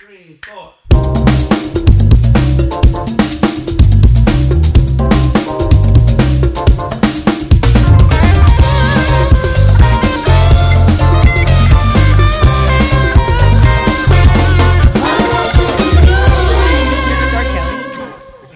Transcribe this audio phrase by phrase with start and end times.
[0.00, 0.72] three, four.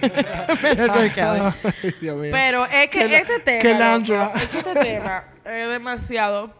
[0.01, 1.11] Menos R.
[1.11, 1.39] Kelly.
[1.83, 2.31] Ay, Dios mío.
[2.31, 3.61] Pero es que Que- este tema.
[3.61, 6.53] que loco, es que este tema es demasiado.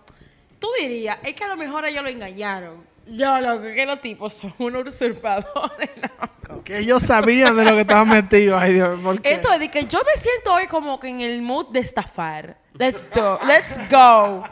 [0.59, 2.83] Tú dirías, es que a lo mejor ellos lo engañaron.
[3.07, 6.63] Yo, loco, que los tipos son unos usurpadores, loco.
[6.63, 8.61] Que ellos sabían de lo que estaban metidos.
[8.61, 9.33] Ay, Dios, ¿por qué?
[9.33, 12.57] Esto es de que yo me siento hoy como que en el mood de estafar.
[12.73, 13.39] Let's go.
[13.45, 14.43] Let's go.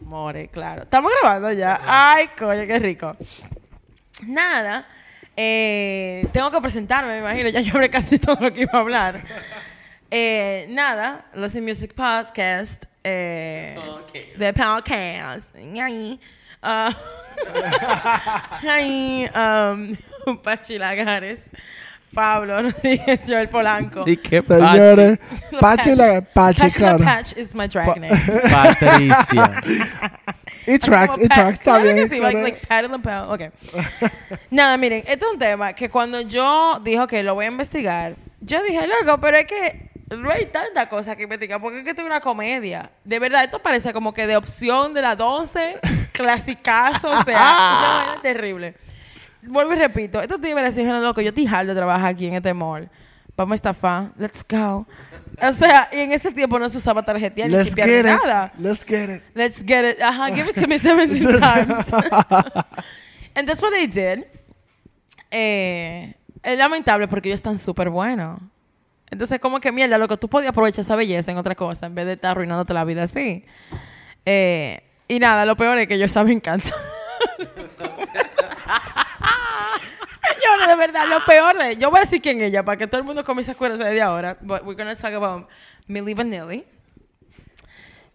[0.00, 0.82] More, claro.
[0.84, 1.80] Estamos grabando ya.
[1.84, 3.14] Ay, coño, qué rico.
[4.26, 4.86] Nada.
[5.36, 7.48] eh, tengo que presentarme, me imagino.
[7.50, 9.22] Ya yo hablé casi todo lo que iba a hablar.
[10.10, 11.26] Eh, nada.
[11.34, 12.84] Listen Music Podcast.
[13.04, 13.78] Eh,
[14.38, 15.54] The Podcast.
[16.62, 16.94] Ah,
[18.68, 19.96] Ay, um,
[20.42, 21.40] Pachi Lagares.
[22.12, 24.02] Pablo Rodríguez, Joel Polanco.
[24.04, 25.18] ¿Y qué Señores,
[25.60, 27.04] Pachi la Pachi, Pachi la claro.
[27.04, 28.10] Patch is my drag name.
[28.50, 29.62] Patricia.
[30.66, 32.08] Y tracks, Pat- tracks, está claro que bien.
[32.08, 32.88] sí, like, claro.
[32.88, 33.28] like Pat.
[33.28, 33.42] Ok.
[34.50, 38.16] Nada, miren, este es un tema que cuando yo dijo que lo voy a investigar,
[38.40, 41.90] yo dije, loco, pero es que no hay tanta cosa que investigar, porque es que
[41.90, 42.90] esto es una comedia.
[43.04, 45.74] De verdad, esto parece como que de opción de las 12,
[46.22, 47.40] clasicazo, o sea,
[47.80, 48.74] una vaina terrible.
[49.42, 52.52] Vuelvo y repito, estos tigres dijeron, loco, yo estoy harto de trabajar aquí en este
[52.52, 52.90] mall.
[53.36, 54.86] Vamos a estafar, let's go.
[55.40, 58.52] O sea, y en ese tiempo no se usaba tarjetilla ni Let's ni nada.
[58.58, 59.22] Let's get it.
[59.34, 60.02] Let's get it.
[60.02, 61.86] Ajá, give it to me 17 times.
[63.34, 64.26] And that's what they did.
[65.30, 68.40] Eh, es lamentable porque ellos están súper buenos.
[69.10, 71.94] Entonces, como que mierda, lo que tú podías aprovechar esa belleza en otra cosa en
[71.94, 73.44] vez de estar arruinándote la vida así.
[74.26, 76.72] Eh, y nada, lo peor es que ellos saben cantar.
[80.22, 81.76] Señores, de verdad, lo peor de...
[81.76, 83.82] Yo voy a decir quién es ella para que todo el mundo comience a acuerdarse
[83.82, 84.36] de ahora.
[84.40, 85.48] But we're going to talk about
[85.88, 86.64] Milli Vanilli.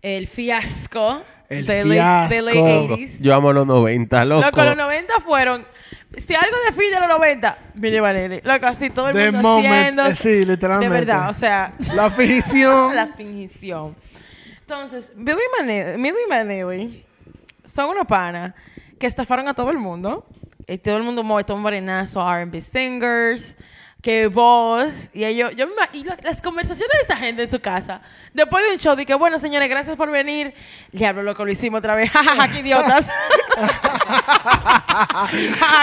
[0.02, 2.96] El fiasco El de late, de late fiasco.
[2.96, 3.18] 80s.
[3.19, 4.46] Yo amo los 90, loco.
[4.46, 5.68] Loco, los 90 fueron...
[6.16, 8.40] Si algo define los 90, Milli Vanilli.
[8.42, 10.06] Loco, así todo el The mundo moment, haciendo...
[10.06, 10.96] eh, sí, literalmente.
[10.96, 11.74] De verdad, o sea...
[11.94, 12.96] La fingición.
[12.96, 13.98] la fingición.
[14.68, 15.38] Entonces, Billy
[16.00, 17.06] Milli Vanilli
[17.64, 18.56] son unos panas
[18.98, 20.26] que estafaron a todo el mundo.
[20.68, 23.59] Y todo el mundo mueve un morenazo, R&B singers,
[24.06, 25.10] que voz.
[25.14, 28.02] Y ellos, yo y la- las conversaciones de esta gente en su casa,
[28.36, 30.54] después de un show, que bueno, señores, gracias por venir.
[30.92, 32.12] Diablo, loco, lo hicimos otra vez.
[32.54, 33.08] Qué idiotas.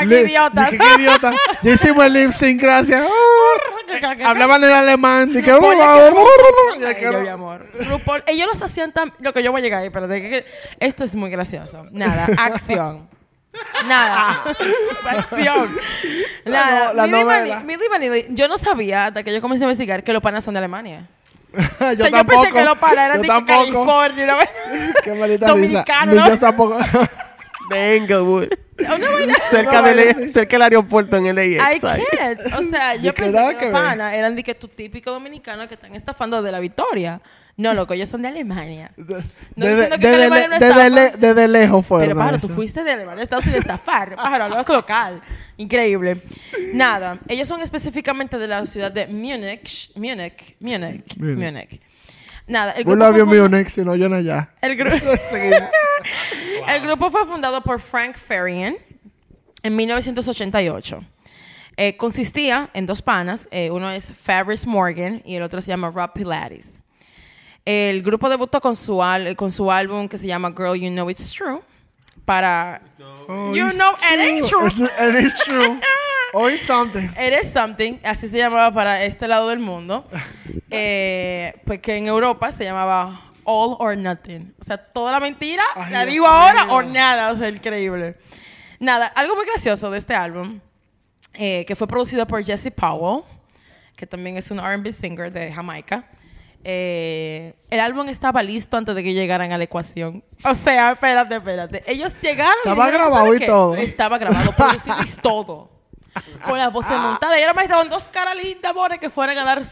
[0.09, 0.71] Qué idiotas.
[0.71, 1.33] dije, qué idiota.
[1.62, 3.05] Ya hicimos el lip sync, gracias.
[4.25, 5.33] Hablaban en alemán.
[5.33, 7.66] Dije, RuPaul "Oh, le oh, quedó- oh, ya Ay, quiero- yo, mi amor.
[8.27, 9.12] Ellos los hacían tan...
[9.19, 10.09] Lo que yo voy a llegar ahí, pero
[10.78, 11.87] esto es muy gracioso.
[11.91, 13.09] Nada, acción.
[13.86, 14.42] Nada.
[15.06, 15.68] acción.
[16.44, 16.84] Nada.
[16.84, 17.56] La no- la Milli novela.
[17.60, 20.42] Vanilli- Milli Vanilli, yo no sabía hasta que yo comencé a investigar que los panas
[20.44, 21.06] son de Alemania.
[21.52, 22.42] yo o sea, yo tampoco.
[22.42, 23.58] pensé que los panas eran yo de tampoco.
[23.60, 24.26] California.
[24.26, 24.36] ¿no?
[25.04, 26.22] Qué maldita Dominicano, risa.
[26.24, 26.28] ¿no?
[26.28, 26.78] Ni Yo tampoco.
[27.70, 28.48] De Englewood.
[28.78, 30.28] Una vaina- cerca, No, del, vaya, sí.
[30.28, 31.46] cerca del aeropuerto en LAX.
[31.46, 32.02] I ahí.
[32.16, 32.41] can't.
[32.54, 33.82] O sea, yo Ni que pensé nada que que los ver.
[33.82, 37.20] panas eran de que tu típico dominicano que están estafando de la victoria.
[37.56, 38.92] No, loco, ellos son de Alemania.
[38.96, 39.04] No
[39.66, 40.88] Desde que desde Alemania le- no desde estafa.
[40.88, 42.08] le- desde lejos fueron.
[42.08, 42.48] Pero pájaro, eso.
[42.48, 44.16] tú fuiste de Alemania, Estados Unidos a estafar.
[44.16, 45.20] Pájaro, hablabas local.
[45.58, 46.22] Increíble.
[46.74, 49.91] Nada, ellos son específicamente de la ciudad de Múnich.
[49.96, 50.56] Múnich.
[50.60, 51.16] Múnich.
[51.18, 51.36] Múnich.
[51.36, 51.80] Múnich.
[52.46, 54.50] Nada, el grupo, funda- Munich, si no, yo no ya.
[54.62, 54.91] el, gru-
[56.68, 58.76] el grupo fue fundado por Frank Farian
[59.62, 61.04] en 1988.
[61.76, 63.48] Eh, consistía en dos panas.
[63.50, 66.81] eh, uno es Fabrice Morgan y el otro se llama Rob Pilates.
[67.64, 71.08] El grupo debutó con su, al- con su álbum que se llama Girl, You Know
[71.10, 71.60] It's True.
[72.24, 72.80] Para.
[73.28, 74.66] Oh, you it's know, it ain't true.
[74.66, 75.78] It's, it is true.
[76.34, 77.10] Oh, it's something.
[77.20, 80.06] It is something, así se llamaba para este lado del mundo.
[80.74, 84.54] Eh, pues que en Europa se llamaba All or Nothing.
[84.58, 87.30] O sea, toda la mentira, Ay, la digo ahora o nada.
[87.32, 88.16] O sea, increíble.
[88.80, 90.60] Nada, algo muy gracioso de este álbum,
[91.34, 93.22] eh, que fue producido por Jesse Powell,
[93.94, 96.08] que también es un RB singer de Jamaica.
[96.64, 100.22] Eh, el álbum estaba listo antes de que llegaran a la ecuación.
[100.44, 101.82] O sea, espérate, espérate.
[101.86, 102.54] Ellos llegaron.
[102.64, 103.47] y Estaba dijeron, grabado "¿Sabes y qué?
[103.47, 103.74] todo".
[103.76, 105.72] Estaba grabado, producido y todo.
[106.44, 107.38] Con las voces montadas.
[107.38, 109.62] Y ahora me estaban dos caras lindas, amores, que fueran a dar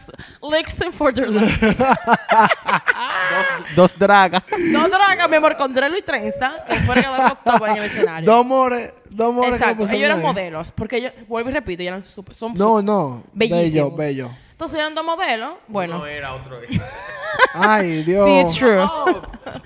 [0.51, 1.77] licks and for their lips.
[3.75, 4.41] Dos dragas.
[4.73, 7.83] Dos dragas, mi amor, con drelo y trenza, que fueran a dar todo en el
[7.83, 8.25] escenario.
[8.31, 9.49] Dos more, dos more.
[9.49, 9.83] Exacto.
[9.83, 10.23] Ellos eran ahí.
[10.23, 10.71] modelos.
[10.71, 12.35] Porque ellos, vuelvo y repito, ellos eran súper.
[12.35, 13.23] Son No, no.
[13.33, 13.95] Bello, Bellísimos.
[13.97, 14.29] bello.
[14.61, 15.55] Entonces eran dos modelos.
[15.67, 15.97] Bueno.
[15.97, 16.59] No era otro.
[17.55, 18.27] Ay, Dios.
[18.27, 18.77] Sí, it's true.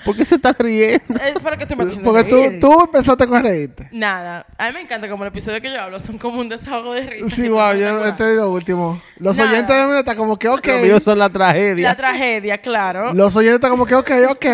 [0.05, 1.21] ¿Por qué se está riendo?
[1.21, 3.89] Es para que tú me Porque tú, tú empezaste con reírte.
[3.91, 4.45] Nada.
[4.57, 7.01] A mí me encanta como el episodio que yo hablo son como un desahogo de
[7.01, 7.35] risa.
[7.35, 9.01] Sí, wow, yo este es lo último.
[9.17, 9.51] Los Nada.
[9.51, 10.65] oyentes deben estar como que, ok.
[10.65, 11.49] Los míos son la acuerdas.
[11.49, 11.95] La tragedia.
[11.97, 13.13] tragedia, claro.
[13.13, 14.45] Los oyentes están como que, ok, ok.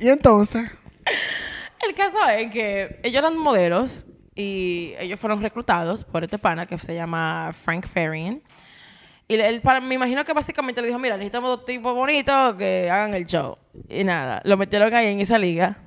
[0.00, 0.68] Y entonces,
[1.86, 6.76] El caso es que ellos eran modelos y ellos fueron reclutados por este pana que
[6.78, 8.42] se llama Frank Farian.
[9.30, 12.90] Y él, para- me imagino que básicamente le dijo, mira, necesitamos dos tipos bonitos que
[12.90, 13.56] hagan el show.
[13.88, 15.78] Y nada, lo metieron ahí en esa liga.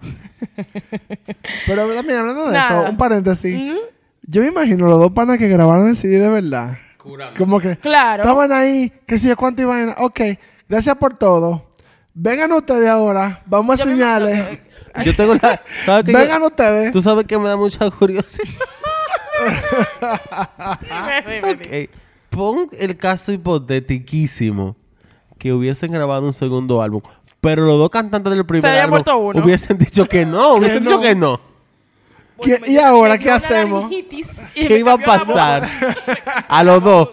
[1.68, 2.82] pero mira, hablando de Nada.
[2.82, 3.60] eso, un paréntesis.
[4.24, 6.78] Yo me imagino los dos panas que grabaron el CD de verdad.
[7.38, 8.22] Como que Claro.
[8.22, 10.04] estaban ahí, que si yo cuánto iban a...
[10.04, 10.20] Ok,
[10.70, 11.68] gracias por todo.
[12.14, 14.60] Vengan ustedes ahora, vamos a Yo imagino
[15.04, 15.60] Yo tengo la.
[15.86, 16.12] ¿sabes qué?
[16.14, 16.92] Vengan ustedes.
[16.92, 18.44] Tú sabes que me da mucha curiosidad.
[20.82, 21.90] Dime, dime, dime.
[22.32, 24.76] Pon el caso hipotetiquísimo
[25.38, 27.02] que hubiesen grabado un segundo álbum,
[27.42, 29.44] pero los dos cantantes del primer álbum uno.
[29.44, 31.40] hubiesen dicho que no, hubiesen dicho que no.
[32.42, 33.92] ¿Qué- Bueno, y ahora qué hacemos?
[34.56, 35.68] ¿Qué iba a pasar?
[36.48, 37.10] A los dos.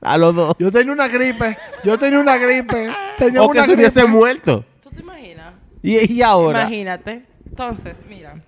[0.00, 0.56] A los dos.
[0.58, 2.88] Yo tenía una gripe, yo tenía una gripe,
[3.18, 4.12] tenía O que una se hubiese gripe.
[4.12, 4.64] muerto.
[4.82, 5.54] ¿Tú te imaginas?
[5.82, 6.62] Y, y ahora.
[6.62, 7.24] Imagínate.
[7.48, 8.42] Entonces, mira.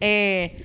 [0.00, 0.64] Eh,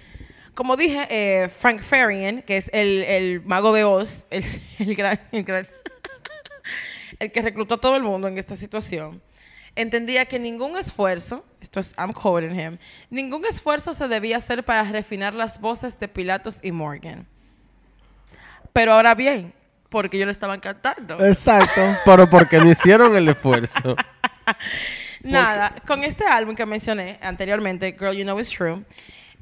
[0.53, 4.43] como dije, eh, Frank Farian, que es el, el mago de Oz, el,
[4.79, 5.67] el gran, el gran-
[7.19, 9.21] el que reclutó a todo el mundo en esta situación,
[9.75, 12.77] entendía que ningún esfuerzo, esto es, I'm quoting him,
[13.09, 17.27] ningún esfuerzo se debía hacer para refinar las voces de Pilatos y Morgan.
[18.71, 19.53] Pero ahora bien,
[19.89, 21.23] porque ellos le estaban cantando.
[21.23, 21.81] Exacto.
[22.05, 23.95] Pero porque no hicieron el esfuerzo.
[25.21, 28.83] Nada, con este álbum que mencioné anteriormente, Girl You Know It's True,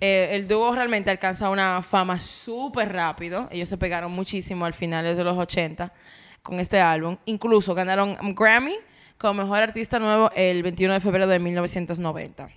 [0.04, 3.48] eh, el dúo realmente alcanza una fama súper rápido.
[3.52, 5.94] Ellos se pegaron muchísimo al finales de los 80
[6.42, 7.18] con este álbum.
[7.26, 8.76] Incluso ganaron un Grammy
[9.20, 12.50] como mejor artista nuevo el 21 de febrero de 1990.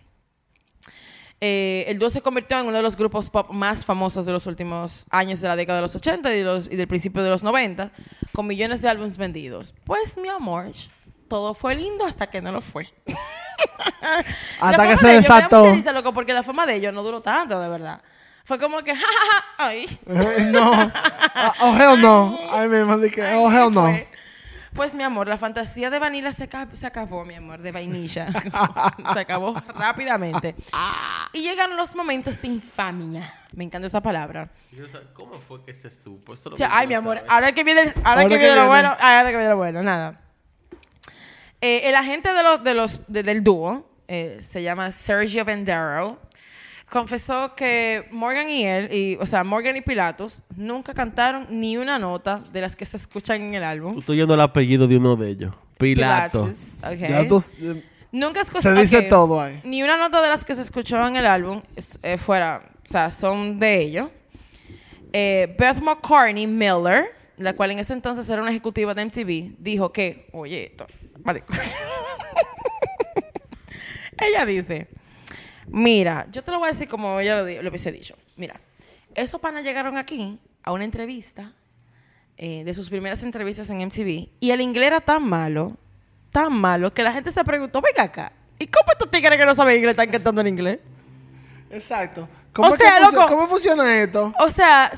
[1.43, 4.47] Eh, el dúo se convirtió en uno de los grupos pop más famosos de los
[4.47, 7.93] últimos años de la década de los 80 y, y del principio de los 90,
[8.33, 9.75] con millones de álbumes vendidos.
[9.85, 10.71] Pues, mi amor,
[11.29, 12.89] todo fue lindo hasta que no lo fue.
[14.61, 15.73] Hasta que se desató.
[15.73, 18.01] risa, loco, porque la fama de ellos no duró tanto, de verdad.
[18.45, 19.87] Fue como que, jajaja, ay.
[20.53, 20.93] no.
[21.61, 22.39] Oh, hell no.
[22.51, 23.83] Ay, mi madre, que, oh, Ay, hell ¿qué no.
[23.83, 24.09] fue?
[24.75, 28.27] Pues, mi amor, la fantasía de vanilla se, se acabó, mi amor, de vainilla.
[29.13, 30.57] se acabó rápidamente.
[31.33, 33.33] Y llegan los momentos de infamia.
[33.55, 34.51] Me encanta esa palabra.
[35.13, 36.35] ¿Cómo fue que se supo?
[36.35, 38.67] Eso O sea, ay, mi amor, ahora que viene, ahora Ahora que que viene lo
[38.67, 40.21] bueno, ahora que viene lo bueno, nada.
[41.67, 46.19] Eh, el agente de los, de los, de- del dúo eh, se llama Sergio Vendero.
[46.91, 51.99] Confesó que Morgan y él, y, o sea, Morgan y Pilatos, nunca cantaron ni una
[51.99, 53.99] nota de las que se escuchan en el Tú álbum.
[53.99, 55.55] estoy yendo el apellido de uno de ellos.
[55.79, 56.45] Pilato.
[56.45, 56.99] Pilatos, ok.
[57.09, 57.83] Ya tú, eh,
[58.13, 58.63] Nunca escuché.
[58.63, 59.59] Se dice todo ahí.
[59.65, 62.89] Ni una nota de las que se escuchó en el álbum es- eh, fuera, o
[62.93, 64.11] sea, son de ellos.
[65.15, 67.07] Eh, Beth McCartney Miller,
[67.39, 70.87] la cual en ese entonces era una ejecutiva de MTV, dijo que, oye, esto,
[71.19, 71.45] vale.
[74.19, 74.89] ella dice,
[75.67, 78.17] mira, yo te lo voy a decir como ella lo, lo hubiese dicho.
[78.37, 78.61] Mira,
[79.15, 81.53] esos panas llegaron aquí a una entrevista
[82.37, 85.77] eh, de sus primeras entrevistas en MTV y el inglés era tan malo,
[86.31, 89.55] tan malo, que la gente se preguntó, venga acá, ¿y cómo estos tigres que no
[89.55, 90.81] saben inglés están cantando en inglés?
[91.71, 92.29] Exacto.
[92.53, 93.27] ¿Cómo, O que sea, loco.
[93.29, 94.33] ¿Cómo funciona esto?
[94.39, 94.93] O sea,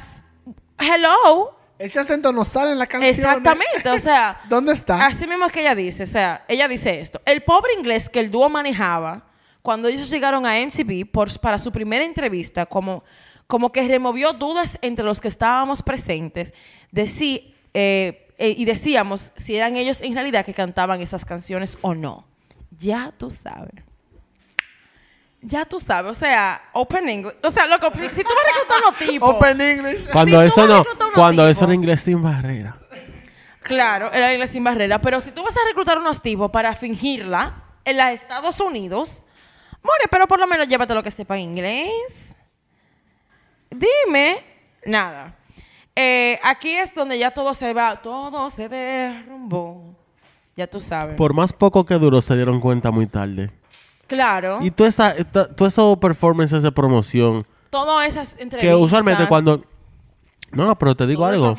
[0.78, 1.56] hello.
[1.78, 3.14] Ese acento no sale en la canción.
[3.14, 5.06] Exactamente, o sea, ¿Dónde está?
[5.06, 7.21] así mismo es que ella dice, o sea, ella dice esto.
[7.26, 9.26] El pobre inglés que el dúo manejaba
[9.62, 13.04] cuando ellos llegaron a MTV por, para su primera entrevista, como,
[13.47, 16.54] como que removió dudas entre los que estábamos presentes
[16.92, 21.76] de si, eh, eh, y decíamos si eran ellos en realidad que cantaban esas canciones
[21.83, 22.26] o no.
[22.71, 23.83] Ya tú sabes.
[25.49, 27.37] Ya tú sabes, o sea, Open English.
[27.41, 29.31] O sea, loco, si tú vas a reclutar a los tipos.
[29.31, 30.11] Open English.
[30.11, 32.76] Cuando Si eso no, unos cuando eso era inglés sin barrera.
[33.61, 35.00] Claro, era inglés sin barrera.
[35.00, 39.23] Pero si tú vas a reclutar unos tipos para fingirla en los Estados Unidos,
[39.85, 42.35] more, pero por lo menos llévate lo que sepa inglés.
[43.71, 44.38] Dime.
[44.85, 45.37] Nada.
[45.95, 49.95] Eh, aquí es donde ya todo se va, todo se derrumbó.
[50.57, 51.17] Ya tú sabes.
[51.17, 53.53] Por más poco que duró, se dieron cuenta muy tarde.
[54.06, 54.58] Claro.
[54.62, 58.60] Y toda esa, to- todo esos performances de promoción, Todas esas entrevistas.
[58.60, 59.64] que usualmente cuando...
[60.52, 61.56] No, pero te digo Toda algo.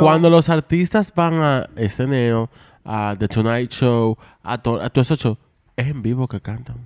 [0.00, 2.48] Cuando los artistas van a SNL,
[2.84, 5.36] a The Tonight Show, a, to- a todo eso show,
[5.76, 6.76] es en vivo que cantan.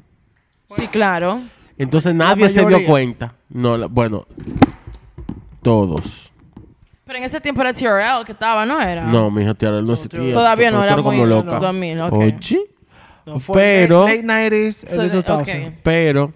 [0.77, 1.41] Sí, claro.
[1.79, 3.35] Entonces nadie se dio cuenta.
[3.49, 4.27] No, la- bueno,
[5.63, 6.33] todos.
[7.05, 9.05] Pero en ese tiempo era TRL que estaba, ¿no era?
[9.05, 10.33] No, mi hija, tía, no existía.
[10.35, 11.59] Todavía no era muy como loca.
[11.61, 12.13] 2000, ok.
[12.13, 12.37] Oye,
[13.27, 15.67] No, fue Pero- late, late 90s, So early the- 2000s.
[15.69, 15.75] ok.
[15.83, 16.33] Pero,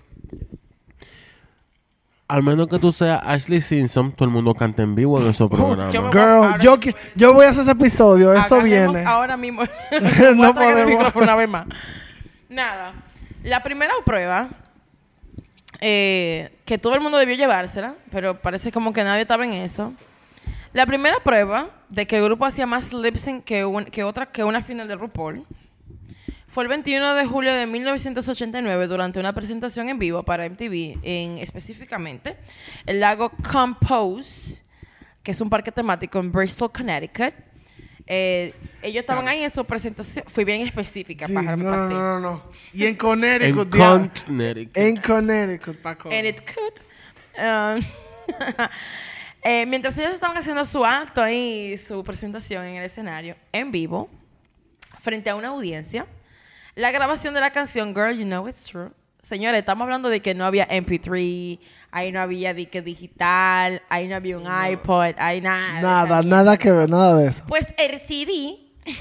[2.28, 5.48] al menos que tú seas Ashley Simpson, todo el mundo canta en vivo en esos
[5.50, 5.92] programas.
[5.92, 9.08] Yo Girl, yo, voy a hacer ese episodio, eso Agarremos viene.
[9.08, 9.62] ahora mismo.
[10.36, 11.14] No el podemos.
[11.16, 11.66] una vez más.
[12.48, 12.92] Nada.
[13.42, 14.48] La primera prueba,
[15.80, 19.92] eh, que todo el mundo debió llevársela, pero parece como que nadie estaba en eso.
[20.72, 24.26] La primera prueba de que el grupo hacía más lip sync que, un- que otra
[24.26, 25.42] que una final de RuPaul
[26.50, 31.38] fue el 21 de julio de 1989 durante una presentación en vivo para MTV en
[31.38, 32.36] específicamente
[32.86, 34.60] el lago Compose,
[35.22, 37.32] que es un parque temático en Bristol, Connecticut.
[38.12, 38.52] Eh,
[38.82, 41.94] ellos estaban ahí en su presentación, fui bien específica Sí, para no, no, así.
[41.94, 42.42] no, no, no.
[42.72, 44.10] Y en En Connecticut, diablo.
[44.26, 44.76] Connecticut.
[44.76, 46.10] En Connecticut, Paco.
[46.10, 46.74] And it could.
[47.38, 47.80] Um,
[49.44, 54.10] eh, mientras ellos estaban haciendo su acto ahí, su presentación en el escenario, en vivo,
[54.98, 56.06] frente a una audiencia,
[56.74, 58.90] la grabación de la canción Girl, You Know It's True.
[59.22, 61.58] Señores, estamos hablando de que no había MP3,
[61.90, 65.80] ahí no había dique digital, ahí no había un iPod, ahí nada.
[65.82, 67.44] Nada, nada que ver, nada de eso.
[67.46, 68.56] pues el CD,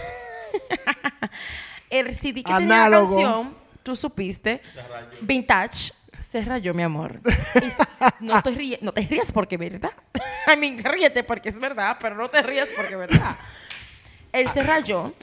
[1.90, 4.62] el CD que tenía la canción, tú supiste,
[5.22, 7.20] vintage, se rayó, mi amor.
[8.22, 9.92] No, te ríes, no te rías porque es verdad.
[10.54, 13.36] I mean, ríete porque es verdad, pero no te rías porque es verdad.
[14.32, 15.14] Él se rayó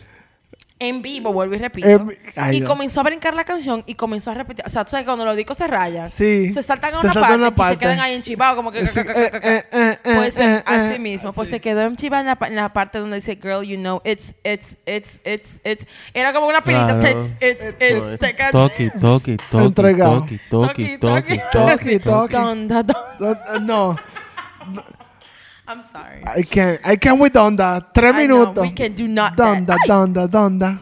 [0.79, 1.89] en vivo, vuelvo y repito.
[1.89, 2.69] En vi- Ay, y Dios.
[2.69, 4.63] comenzó a brincar la canción y comenzó a repetir.
[4.67, 6.51] O sea, tú sabes que cuando los discos se rayan, Sí.
[6.53, 7.75] se saltan a Se una saltan a parte, una y parte.
[7.75, 8.87] se quedan ahí enchivados, como que.
[8.87, 11.33] Sí, eh, eh, eh, Pues eh, eh, eh, así mismo.
[11.33, 14.03] Pues se quedó enchivada en la, pa- en la parte donde dice, girl, you know,
[14.05, 15.87] it's, it's, it's, it's, it's.
[16.13, 16.99] Era como una pinita.
[16.99, 17.21] Claro.
[17.21, 17.35] It's,
[17.81, 18.53] it's, No, it's, cachas.
[18.53, 20.21] Toki, toki, toki, Entregado.
[20.21, 22.37] toki, toki, Toki, toki, toki.
[23.63, 23.97] No,
[25.69, 26.23] I'm sorry.
[26.25, 27.91] I can't, I can't with Donda.
[27.93, 28.63] Tres I know, minutos.
[28.63, 29.47] we can do not that.
[29.67, 29.89] Donda, Ay.
[29.89, 30.81] Donda, Donda.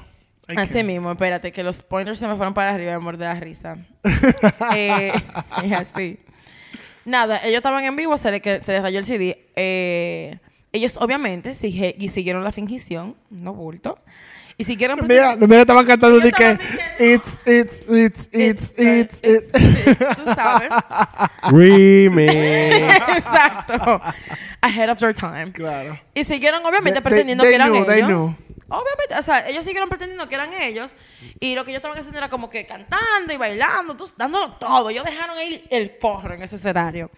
[0.49, 0.87] I Así can't.
[0.87, 3.79] mismo, espérate, que los pointers se me fueron para arriba, amor de la risa.
[4.75, 5.13] eh,
[5.65, 6.19] y así.
[7.07, 9.47] Nada, ellos estaban en vivo, se, le, que- se les rayó el CD.
[9.57, 10.39] Eh,
[10.73, 13.99] ellos obviamente sige- y siguieron la fingición, no bulto.
[14.57, 15.01] Y siguieron...
[15.09, 16.59] Mira, mira, estaban cantando de que
[17.01, 19.51] it's, it's, it's, it's, it's, it's.
[20.17, 20.69] Tú sabes.
[21.51, 22.33] Remix.
[23.17, 24.01] Exacto.
[24.65, 25.53] Ahead of their time.
[25.53, 26.01] Claro.
[26.15, 28.35] Y siguieron obviamente They- pretendiendo they- que eran they knew, they ellos.
[28.69, 30.97] Obviamente, o sea, ellos siguieron pretendiendo que eran ellos.
[31.39, 34.89] Y lo que ellos estaban haciendo era como que cantando y bailando, tú- dándolo todo.
[34.89, 37.11] Ellos dejaron ahí el forro en ese escenario.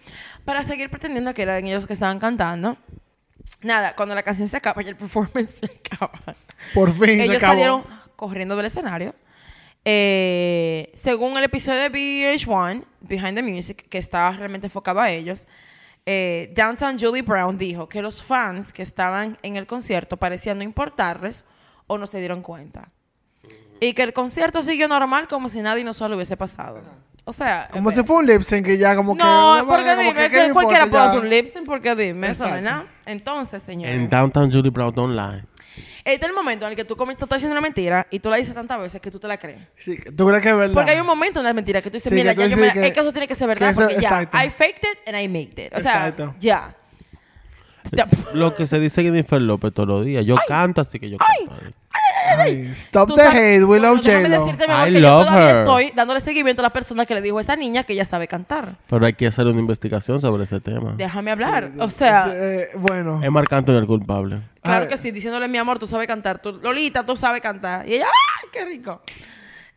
[0.43, 2.77] Para seguir pretendiendo que eran ellos que estaban cantando.
[3.61, 6.19] Nada, cuando la canción se acaba y el performance se acaba.
[6.73, 7.53] Por fin se ellos acabó.
[7.53, 7.83] salieron
[8.17, 9.15] corriendo del escenario.
[9.85, 15.47] Eh, según el episodio de VH1, Behind the Music, que estaba realmente enfocado a ellos,
[16.09, 20.63] eh, Downtown Julie Brown dijo que los fans que estaban en el concierto parecían no
[20.63, 21.43] importarles
[21.85, 22.91] o no se dieron cuenta.
[23.81, 26.81] Y que el concierto siguió normal como si nadie no solo hubiese pasado.
[27.25, 29.21] O sea, Como eh, si fue un lip sync que ya como que...
[29.21, 32.29] no, porque que dime, ¿qué que me cualquiera puede hacer un lip sync, porque dime
[32.29, 32.45] eso.
[32.45, 32.85] ¿verdad?
[33.05, 33.93] Entonces, señores.
[33.93, 35.43] En Downtown Julie Brown Don't Lie.
[36.07, 38.19] Este es el momento en el que tú, comi- tú estás diciendo una mentira y
[38.19, 39.59] tú la dices tantas veces que tú te la crees.
[39.75, 40.73] Sí, ¿Tú crees que es verdad?
[40.73, 42.55] Porque hay un momento en la mentira que tú dices, Sí, mira, que tú ya
[42.55, 44.07] yo me la- que- es que eso tiene que ser verdad que eso- porque ya,
[44.21, 44.37] exacto.
[44.37, 45.73] I faked it and I made it.
[45.75, 46.35] O sea, Exacto.
[46.39, 46.75] ya.
[47.91, 48.07] Ya.
[48.33, 50.25] Lo que se dice Jennifer López todos los días.
[50.25, 51.53] Yo canto, así que yo canto.
[51.61, 51.73] Ay,
[52.73, 54.43] Stop the sabes- hate, we love déjame J-Lo.
[54.45, 55.57] decirte, mi amor, I que yo love todavía her.
[55.59, 58.27] estoy dándole seguimiento a la persona que le dijo a esa niña que ella sabe
[58.27, 58.75] cantar.
[58.89, 60.93] Pero hay que hacer una investigación sobre ese tema.
[60.97, 61.69] Déjame hablar.
[61.79, 63.21] o sea, Eh, bueno.
[63.23, 64.41] Es Marc Anthony el culpable.
[64.61, 64.89] claro Ay.
[64.89, 66.39] que sí, diciéndole, mi amor, tú sabes cantar.
[66.39, 67.87] Tú, Lolita, tú sabes cantar.
[67.87, 69.01] Y ella, ¡ay, qué rico!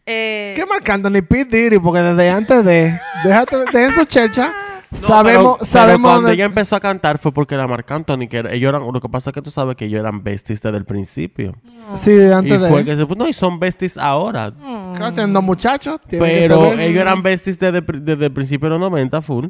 [0.07, 1.79] Eh, ¿Qué marcando ni Pete Diddy?
[1.79, 2.99] Porque desde antes de...
[3.23, 4.53] Déjate, dejen su checha.
[4.91, 7.91] No, sabemos, pero- pero sabemos cuando dónde- ella empezó a cantar fue porque era Marc
[7.91, 8.27] Anthony.
[8.29, 10.77] Que ellos eran, lo que pasa es que tú sabes que ellos eran besties desde
[10.77, 11.55] el principio.
[11.97, 12.85] Sí, de Y antes fue de...
[12.85, 14.53] que se pues, no, y son besties ahora.
[14.97, 16.01] Claro, tienen dos muchachos.
[16.09, 19.47] Pero ellos eran besties desde, desde el principio de los 90 full.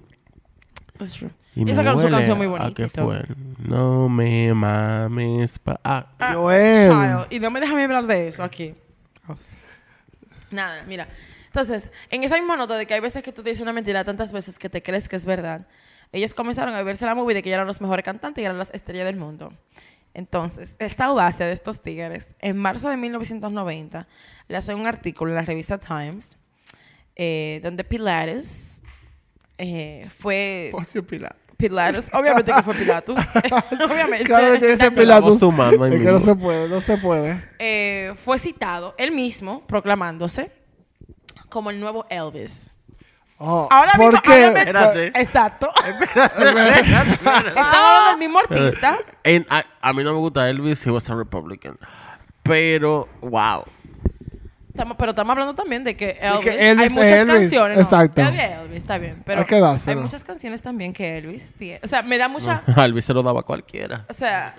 [0.98, 1.30] that's true.
[1.56, 2.88] Y Y me sacaron su canción muy a bonita.
[2.88, 3.06] todo.
[3.06, 3.24] fue.
[3.66, 5.58] No me mames.
[5.58, 6.90] pa- ah, Ah, Joel.
[6.90, 7.26] child.
[7.30, 8.74] Y no me déjame hablar de eso aquí.
[10.50, 11.08] Nada, mira.
[11.50, 14.04] Entonces, en esa misma nota de que hay veces que tú te dices una mentira
[14.04, 15.66] tantas veces que te crees que es verdad,
[16.12, 18.70] ellos comenzaron a verse la movie de que eran los mejores cantantes y eran las
[18.70, 19.52] estrellas del mundo.
[20.14, 24.06] Entonces, esta audacia de estos tigres, en marzo de 1990,
[24.46, 26.36] le hacen un artículo en la revista Times,
[27.16, 28.80] eh, donde Pilates
[29.58, 30.68] eh, fue...
[30.70, 31.36] Poncio Pilato.
[31.56, 33.18] Pilatus, obviamente que fue Pilatus.
[33.90, 34.24] obviamente.
[34.24, 35.38] Claro que tiene que Pilatus.
[35.40, 37.42] su mano ahí Es que no se puede, no se puede.
[37.58, 40.59] eh, fue citado él mismo proclamándose
[41.50, 42.70] como el nuevo Elvis.
[43.42, 44.30] Oh, Ahora ¿Por mismo, qué?
[44.32, 45.06] obviamente- Espérate.
[45.20, 45.70] Exacto.
[45.84, 48.98] Estamos hablando del mismo artista.
[49.24, 51.76] En- a, a mí no me gusta Elvis, he was a Republican.
[52.42, 53.64] Pero, wow.
[54.68, 57.76] Estamos, pero estamos hablando también de que Elvis, que Elvis hay muchas Elvis, canciones.
[57.76, 58.20] no, exacto.
[58.22, 59.22] está bien, Elvis, está bien.
[59.26, 61.80] Pero Hay hay muchas canciones también que Elvis tiene.
[61.82, 62.62] O sea, me da mucha.
[62.76, 64.06] Alvis se lo daba a cualquiera.
[64.08, 64.54] O sea,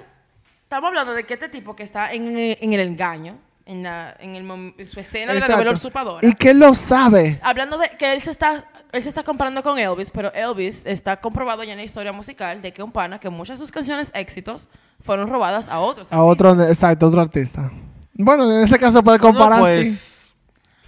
[0.63, 3.38] estamos hablando de que este tipo que está en el engaño,
[3.71, 6.25] en, la, en, el en su escena de la novela usurpadora.
[6.27, 7.39] Y que él lo sabe.
[7.43, 11.15] Hablando de que él se está él se está comparando con Elvis, pero Elvis está
[11.21, 14.11] comprobado ya en la historia musical de que un pana que muchas de sus canciones
[14.13, 14.67] éxitos
[14.99, 16.11] fueron robadas a otros.
[16.11, 17.71] A otro, exacto, otro artista.
[18.13, 20.35] Bueno, en ese caso puede comparar, No, pues,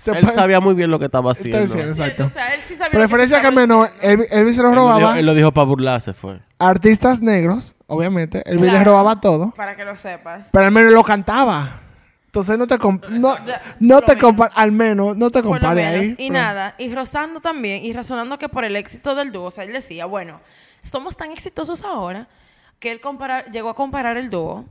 [0.06, 1.92] él puede- sabía muy bien lo que estaba Está haciendo.
[1.92, 2.26] exacto.
[2.26, 3.88] O sea, él sí sabía lo Preferencia que menos.
[4.02, 5.18] Elvis, Elvis se lo lo dijo, robaba.
[5.20, 6.42] él lo dijo para burlarse, fue.
[6.60, 8.44] Artistas negros, obviamente.
[8.46, 8.78] Elvis Claro.
[8.80, 9.52] les robaba todo.
[9.52, 10.50] Para que lo sepas.
[10.52, 11.80] Pero al menos lo cantaba.
[12.34, 13.36] Entonces no te comp- no,
[13.80, 14.18] no te
[14.56, 16.10] al menos no te compares ahí.
[16.18, 19.52] Y Pero- nada, y rozando también, y razonando que por el éxito del dúo, o
[19.52, 20.40] sea, él decía, bueno,
[20.82, 22.28] somos tan exitosos ahora
[22.80, 24.66] que él compara- llegó a comparar el dúo.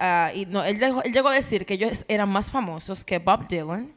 [0.00, 3.18] ah, y no, él, llegó, él llegó a decir que ellos eran más famosos que
[3.20, 3.92] Bob Dylan,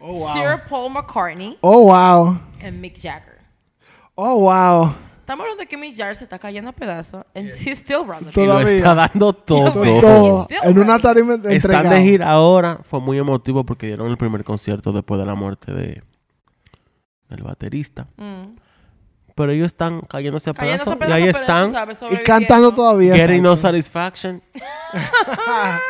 [0.00, 0.32] Oh, wow.
[0.32, 2.38] Sir Paul McCartney Oh, wow.
[2.64, 3.40] y Mick Jagger.
[4.14, 4.94] Oh, wow.
[5.28, 8.30] Estamos hablando de que Mick Jagger se está cayendo a pedazos and he's still running.
[8.34, 8.76] Y lo Todavía.
[8.76, 9.72] está dando todo.
[10.00, 10.48] Todo.
[10.62, 12.78] En una tarima Están de gira ahora.
[12.82, 16.02] Fue muy emotivo porque dieron el primer concierto después de la muerte de
[17.28, 18.06] del baterista.
[18.16, 18.56] Mm.
[19.34, 21.02] Pero ellos están cayéndose a Cayéndose pedazos.
[21.02, 21.72] a Y ahí pero tú están.
[21.72, 22.26] sabes, Y sobreviviendo.
[22.26, 23.14] cantando todavía.
[23.14, 23.68] Getting no exacto.
[23.68, 24.42] satisfaction.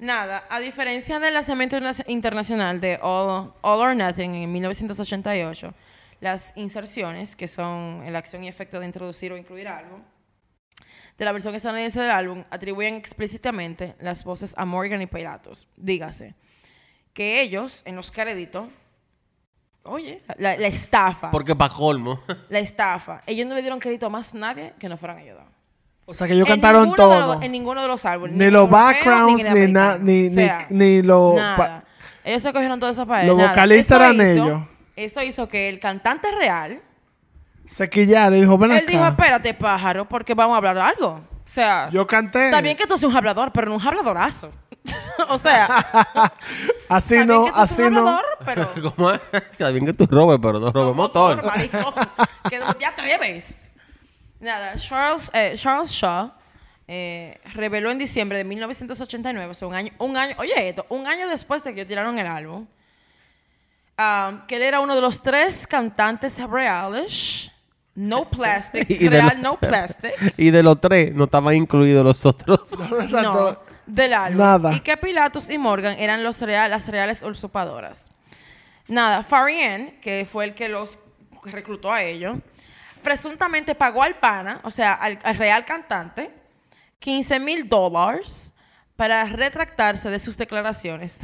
[0.00, 5.74] Nada, a diferencia del lanzamiento interna- internacional de All, All or Nothing en 1988,
[6.20, 10.00] las inserciones, que son la acción y efecto de introducir o incluir algo,
[11.18, 15.66] de la versión estadounidense del álbum, atribuyen explícitamente las voces a Morgan y Pilatos.
[15.76, 16.34] Dígase,
[17.12, 18.68] que ellos, en los créditos,
[19.82, 22.20] oye, la, la estafa, Porque pa' colmo.
[22.48, 25.46] la estafa, ellos no le dieron crédito a más nadie que no fueran ellos dos.
[26.06, 27.34] O sea que ellos En cantaron todo.
[27.34, 28.32] los- en ninguno de los álbumes.
[28.34, 29.98] Ni en los backgrounds, ni na- americano.
[30.04, 31.84] ni- O sea, ni- ni los nada.
[32.24, 33.24] ellos se cogieron todo eso para.
[33.24, 34.60] Los vocalistas eran hizo- ellos.
[35.04, 36.80] Esto hizo que el cantante real,
[37.66, 39.10] Se quillaron y dijo, ven él dijo, acá.
[39.10, 41.20] espérate, pájaro, porque vamos a hablar de algo.
[41.44, 42.46] O sea, Yo canté.
[42.46, 44.50] está bien que tú seas un hablador, pero no un habladorazo.
[45.28, 45.66] o sea,
[46.88, 47.98] Así está no, bien que tú seas así un no.
[48.00, 48.72] hablador, pero...
[48.96, 49.20] ¿Cómo es?
[49.32, 51.44] Está bien que tú robes, pero no robes motor.
[51.44, 51.94] marico.
[52.48, 53.68] que no te atreves.
[54.40, 56.32] Nada, Charles, eh, Charles Shaw
[56.88, 61.06] eh, reveló en diciembre de 1989, o sea, un año, un año, oye esto, un
[61.06, 62.66] año después de que tiraron el álbum,
[64.02, 67.50] ah, que él era uno de los tres cantantes reales,
[67.94, 72.24] no plastic, Y real, lo- no plastic, Y de los tres no estaban incluidos los
[72.26, 72.60] otros.
[73.10, 74.38] No, del álbum.
[74.40, 74.72] Nada.
[74.72, 78.10] Y que Pilatus y Morgan eran los real- las reales usurpadoras.
[78.88, 80.98] Nada, Farian, que fue el que los
[81.44, 82.36] reclutó a ellos,
[83.02, 86.30] presuntamente pagó al pana, o sea, al, al real cantante,
[86.98, 88.52] 15 mil dólares
[88.96, 91.18] para retractarse de sus declaraciones.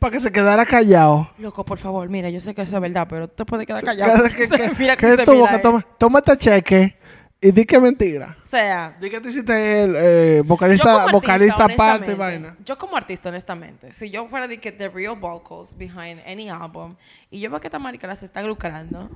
[0.00, 1.30] Para que se quedara callado.
[1.38, 4.24] Loco, por favor, mira, yo sé que eso es verdad, pero te puede quedar callado.
[4.24, 5.62] ¿Qué, qué, qué- mira que se mira que ahí.
[5.62, 6.96] toma, toma este cheque
[7.42, 8.36] y di que mentira.
[8.44, 12.56] O sea, Di que tú hiciste el eh, vocalista, vocalista aparte, vaina.
[12.64, 16.96] Yo como artista, honestamente, si yo fuera de que the real vocals behind any album
[17.30, 19.08] y yo veo que esta marica la se está lucrando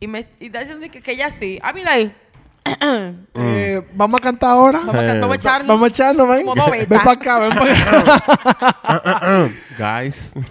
[0.00, 2.14] y me y está diciendo que, que ella sí, ah, mira ahí,
[3.34, 4.78] Eh, vamos a cantar ahora.
[4.80, 5.20] vamos, a, Eh.
[5.20, 5.68] vamos a echarnos.
[5.68, 6.46] Vamos a echarnos, ven.
[6.88, 7.72] Para acá, ven para
[8.82, 9.48] acá.
[9.78, 10.32] Guys.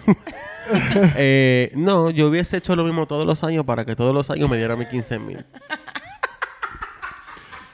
[1.15, 4.47] Eh, no, yo hubiese hecho lo mismo todos los años para que todos los años
[4.47, 5.43] me dieran mis 15 mil.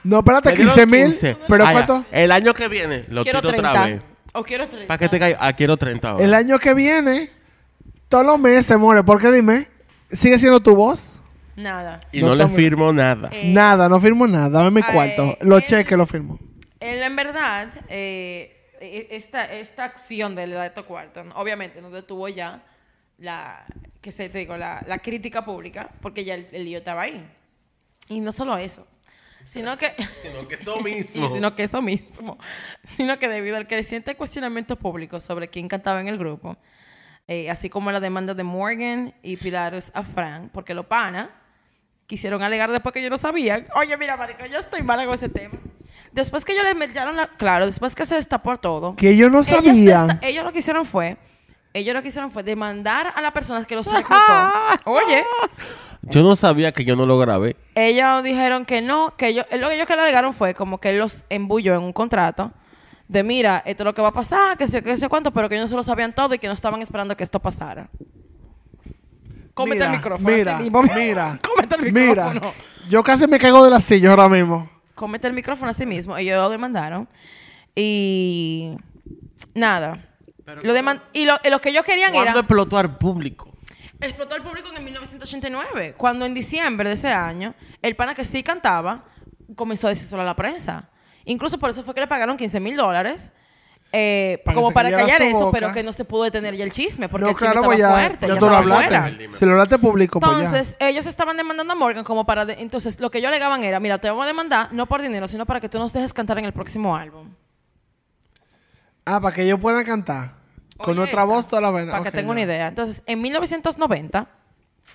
[0.02, 1.04] No, espérate, Me dieron 15 mil.
[1.06, 1.36] 15.
[1.46, 2.06] ¿Pero cuánto?
[2.10, 3.70] El año que viene lo quiero tiro 30.
[3.70, 4.00] otra vez.
[4.32, 4.88] O quiero 30.
[4.88, 5.38] Para que te caiga.
[5.40, 6.24] Ah, quiero 30 ahora.
[6.24, 7.30] El año que viene,
[8.08, 9.02] todos los meses muere.
[9.04, 9.68] ¿Por qué dime?
[10.10, 11.20] ¿Sigue siendo tu voz?
[11.56, 12.00] Nada.
[12.12, 13.28] y no no, le firmo nada.
[13.32, 14.48] Eh, Nada, no firmo nada.
[14.50, 15.36] Dame mi cuarto.
[15.40, 16.38] Los cheques los firmo.
[16.80, 22.62] Él, en verdad, eh, e- esta, esta acción de Leto Cuarton, obviamente no detuvo ya
[23.18, 23.64] la,
[24.02, 27.26] que se, te digo, la, la crítica pública, porque ya el, el lío estaba ahí.
[28.08, 28.86] Y no solo eso,
[29.46, 31.28] sino que, Sino que eso mismo.
[31.34, 32.38] sino que eso mismo,
[32.84, 36.58] sino que debido al creciente cuestionamiento público sobre quién cantaba en el grupo,
[37.28, 41.30] eh, así como la demanda de Morgan y Pilatus a Frank, porque los pana
[42.06, 43.64] quisieron alegar después que yo no sabía.
[43.74, 45.54] Oye, mira, marico, yo estoy mala con ese tema.
[46.12, 47.26] Después que ellos le metieron la...
[47.26, 48.96] Claro, después que se destapó todo.
[48.96, 50.18] Que ellos no ellos sabían.
[50.22, 51.16] Ellos, lo que hicieron fue...
[51.74, 54.22] Ellos lo que hicieron fue demandar a las personas que los reclutó.
[54.84, 55.22] Oye,
[56.02, 57.54] Yo no sabía que yo no lo grabé.
[57.74, 59.44] ellos dijeron que no, que ellos...
[59.58, 62.52] Lo que ellos que le alegaron fue como que él los embulló en un contrato
[63.08, 65.48] de mira, esto es lo que va a pasar, que sé, que sé cuánto, pero
[65.48, 67.88] que ellos no se lo sabían todo y que no estaban esperando que esto pasara.
[69.56, 70.28] Cómete Mira, el micrófono.
[70.36, 70.82] Mira, así mismo.
[70.82, 71.38] mira.
[71.48, 72.24] Cómete el Mira.
[72.34, 72.52] micrófono.
[72.90, 74.70] Yo casi me caigo de la silla ahora mismo.
[74.94, 76.16] comete el micrófono a sí mismo.
[76.18, 77.08] Ellos lo demandaron.
[77.74, 78.76] Y
[79.54, 79.98] nada.
[80.62, 82.40] Lo deman- y lo, y lo que ellos querían ¿Cuándo era...
[82.40, 83.52] explotó al público?
[84.00, 88.24] Explotó al público en el 1989, cuando en diciembre de ese año, el pana que
[88.26, 89.04] sí cantaba
[89.56, 90.90] comenzó a decírselo a la prensa.
[91.24, 93.32] Incluso por eso fue que le pagaron 15 mil dólares.
[93.98, 95.58] Eh, como para callar eso, boca.
[95.58, 97.66] pero que no se pudo detener ya el chisme, porque no, el chisme claro, estaba
[97.66, 99.14] pues ya, fuerte, ya ya tú lo estaba hablaste.
[99.16, 99.32] fuera.
[99.38, 100.38] Si lo hablaste público, pues ya.
[100.44, 102.44] Entonces, ellos estaban demandando a Morgan como para...
[102.44, 105.26] de- entonces, lo que ellos alegaban era, mira, te vamos a demandar no por dinero,
[105.28, 107.30] sino para que tú nos dejes cantar en el próximo álbum.
[109.04, 110.34] Ah, para que ellos puedan cantar.
[110.76, 111.92] Con nuestra voz toda la vaina.
[111.92, 112.32] Para que tenga ya.
[112.32, 112.66] una idea.
[112.66, 114.28] Entonces, en 1990,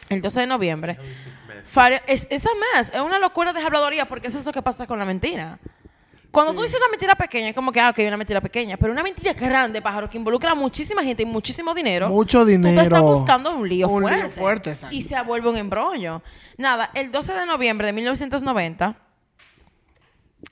[0.09, 0.99] el 12 de noviembre,
[2.07, 4.99] es, esa más, es una locura de habladoría porque eso es lo que pasa con
[4.99, 5.59] la mentira.
[6.31, 8.77] Cuando tú dices una mentira pequeña, es como que, ah, ok, una mentira pequeña.
[8.77, 12.07] Pero una mentira grande, pájaro, que involucra a muchísima gente y muchísimo dinero.
[12.07, 12.81] Mucho Tú te dinero.
[12.81, 14.29] estás buscando un lío Un lío fuerte.
[14.39, 14.95] fuerte, exacto.
[14.95, 16.21] Y se vuelve un embrollo.
[16.57, 18.95] Nada, el 12 de noviembre de 1990,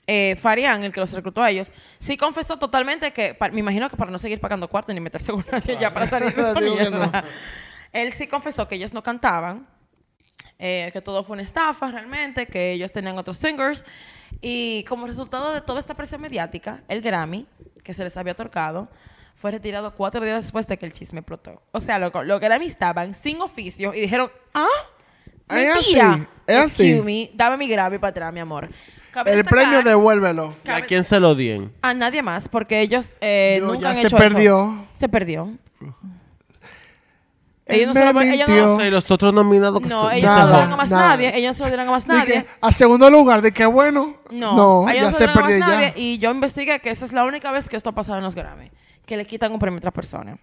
[0.06, 3.88] eh, Farian, el que los reclutó a ellos, sí confesó totalmente que, pa- me imagino
[3.88, 6.60] que para no seguir pagando cuarto ni meterse con nadie ya para salir de esta
[6.60, 7.06] mierda.
[7.06, 7.28] no.
[7.92, 9.66] Él sí confesó que ellos no cantaban,
[10.60, 13.84] eh, que todo fue una estafa realmente, que ellos tenían otros singers.
[14.40, 17.46] Y como resultado de toda esta presión mediática, el Grammy,
[17.82, 18.88] que se les había otorgado,
[19.34, 21.62] fue retirado cuatro días después de que el chisme explotó.
[21.72, 24.66] O sea, loco, los Grammy estaban sin oficio y dijeron, ¿ah?
[25.48, 26.12] Es Mentira.
[26.12, 26.90] así, es así.
[26.90, 28.68] Excuse me, dame mi Grammy para atrás, mi amor.
[29.10, 30.54] Cabe El premio devuélvelo.
[30.64, 31.72] ¿Y ¿A quién se lo dien?
[31.82, 34.64] A nadie más, porque ellos eh, No, nunca ya han se hecho perdió.
[34.66, 34.88] eso.
[34.92, 35.50] Se perdió.
[37.70, 40.46] Ellos no se lo- ellos no- los otros nominados que No, son- ellos Nada, no
[40.46, 41.08] se lo dieron a más nada.
[41.08, 41.36] nadie.
[41.36, 42.32] Ellos no se lo dieron a más nadie.
[42.34, 44.16] que a segundo lugar, de que bueno.
[44.30, 45.74] No, No, ellos ya no se se lo dieron a perdió ya.
[45.90, 45.92] nadie.
[45.96, 48.34] Y yo investigué que esa es la única vez que esto ha pasado en los
[48.34, 48.70] Grammy.
[49.06, 50.38] Que le quitan un premio a otra persona.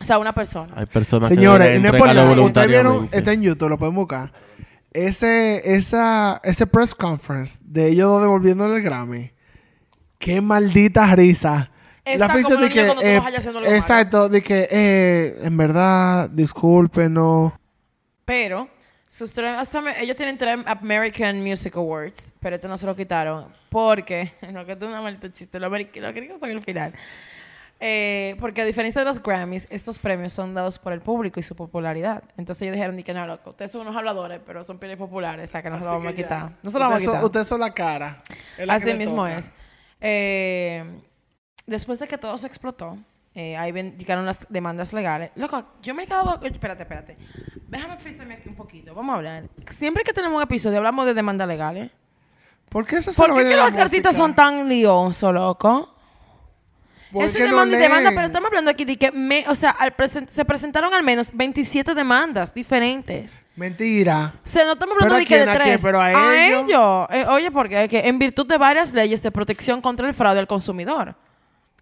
[0.00, 0.72] O sea, una persona.
[0.76, 2.40] Hay personas Señores, que y no es por nada.
[2.40, 4.32] Ustedes vieron, está en YouTube, lo pueden buscar.
[4.92, 9.32] Ese, esa, ese press conference de ellos dos devolviéndole el Grammy.
[10.18, 11.70] Qué maldita risa.
[12.16, 13.76] Tú vas allá haciendo algo malo.
[13.76, 17.52] Exacto, de que, eh, en verdad, discúlpenos.
[18.24, 18.68] Pero
[19.08, 24.32] sus hasta ellos tienen tres American Music Awards, pero esto no se lo quitaron porque,
[24.52, 26.92] no que es una maldita chiste, lo, lo gringos son el final.
[27.80, 31.44] Eh, porque a diferencia de los Grammys, estos premios son dados por el público y
[31.44, 32.24] su popularidad.
[32.36, 35.48] Entonces ellos dijeron, di que no, loco, ustedes son unos habladores, pero son pieles populares,
[35.48, 36.28] o sea que no se lo vamos a que ya.
[36.28, 36.52] quitar.
[36.62, 37.24] No se lo vamos a quitar.
[37.24, 38.20] Ustedes son la cara.
[38.58, 39.38] La que Así mismo toca.
[39.38, 39.52] es.
[40.00, 41.00] Eh,
[41.68, 42.98] después de que todo se explotó,
[43.34, 45.30] eh, ahí ven- llegaron las demandas legales.
[45.36, 46.40] Loco, yo me he quedado...
[46.42, 47.16] Espérate, espérate.
[47.68, 48.94] Déjame frisarme aquí un poquito.
[48.94, 49.44] Vamos a hablar.
[49.70, 51.90] Siempre que tenemos un episodio hablamos de demandas legales.
[52.70, 55.94] ¿Por qué eso se ¿Por lo qué que los artistas son tan liosos, loco?
[57.12, 59.94] ¿Por Es demanda y demanda, pero estamos hablando aquí de que, me, o sea, al
[60.26, 63.40] se presentaron al menos 27 demandas diferentes.
[63.56, 64.34] Mentira.
[64.44, 65.58] O sea, no estamos hablando ¿Pero a de que de a quién?
[65.64, 65.82] tres.
[65.82, 66.64] ¿Pero a ellos?
[66.68, 67.06] ellos.
[67.10, 70.46] Eh, oye, porque que en virtud de varias leyes de protección contra el fraude al
[70.46, 71.14] consumidor.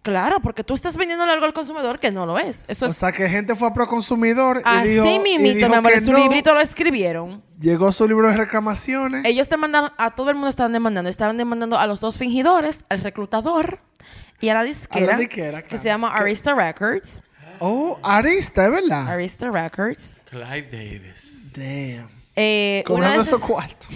[0.07, 2.63] Claro, porque tú estás vendiéndole algo al consumidor que no lo es.
[2.69, 5.69] Eso O es sea, que gente fue a Proconsumidor y así dijo, y mismito, dijo
[5.69, 5.99] mi amor.
[5.99, 6.19] su no.
[6.19, 7.43] librito lo escribieron.
[7.59, 9.25] Llegó su libro de reclamaciones.
[9.25, 11.09] Ellos demandaron, a todo el mundo estaban demandando.
[11.09, 13.79] Estaban demandando a los dos fingidores, al reclutador
[14.39, 17.21] y a la disquera, disquera, que se llama Arista Records.
[17.59, 19.09] Oh, Arista, ¿es verdad?
[19.09, 20.15] Arista Records.
[20.29, 21.51] Clive Davis.
[21.53, 22.16] Damn.
[22.39, 23.87] Eh, una, de esas, esos cuartos.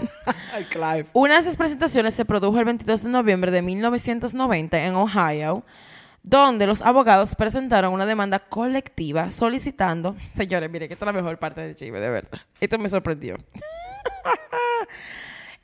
[0.54, 1.06] Ay, Clive.
[1.14, 5.64] una de esas presentaciones se produjo el 22 de noviembre de 1990 en Ohio,
[6.22, 10.14] donde los abogados presentaron una demanda colectiva solicitando...
[10.34, 12.38] Señores, mire que esta es la mejor parte del chisme, de verdad.
[12.60, 13.36] Esto me sorprendió.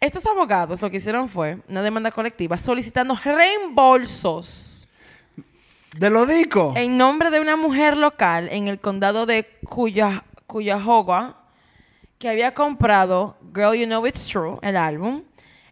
[0.00, 4.88] Estos abogados lo que hicieron fue una demanda colectiva solicitando reembolsos
[5.96, 6.74] De lo dico.
[6.76, 11.36] en nombre de una mujer local en el condado de Cuya- Cuyahoga
[12.24, 15.24] que había comprado Girl You Know It's True, el álbum.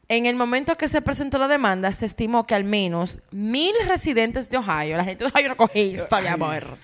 [0.09, 4.51] En el momento que se presentó la demanda, se estimó que al menos mil residentes
[4.51, 6.77] de Ohio, la gente de Ohio no cogía eso, mi amor.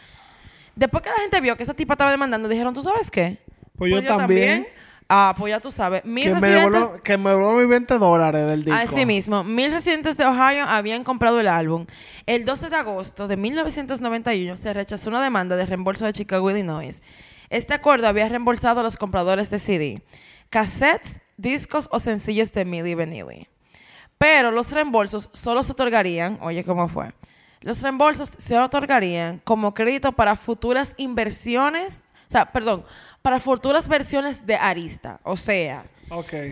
[0.74, 3.37] Después que la gente vio que esa tipa estaba demandando, dijeron, ¿tú sabes qué?
[3.76, 4.66] Pues yo también.
[5.07, 6.02] Ah, pues ya tú sabes.
[6.02, 6.72] Mil Que me, residentes...
[6.72, 8.81] devuelva, que me devuelva mis 20 dólares del disco.
[8.81, 11.85] Así mismo, mil residentes de Ohio habían comprado el álbum.
[12.24, 17.02] El 12 de agosto de 1991 se rechazó una demanda de reembolso de Chicago, Illinois.
[17.50, 20.02] Este acuerdo había reembolsado a los compradores de CD,
[20.50, 23.46] cassettes, discos o sencillos de Milli Vanilli.
[24.18, 27.12] Pero los reembolsos solo se otorgarían, oye, ¿cómo fue?
[27.61, 32.84] Los reembolsos se otorgarían como crédito para futuras inversiones, o sea, perdón,
[33.22, 35.20] para futuras versiones de Arista.
[35.22, 35.84] O sea,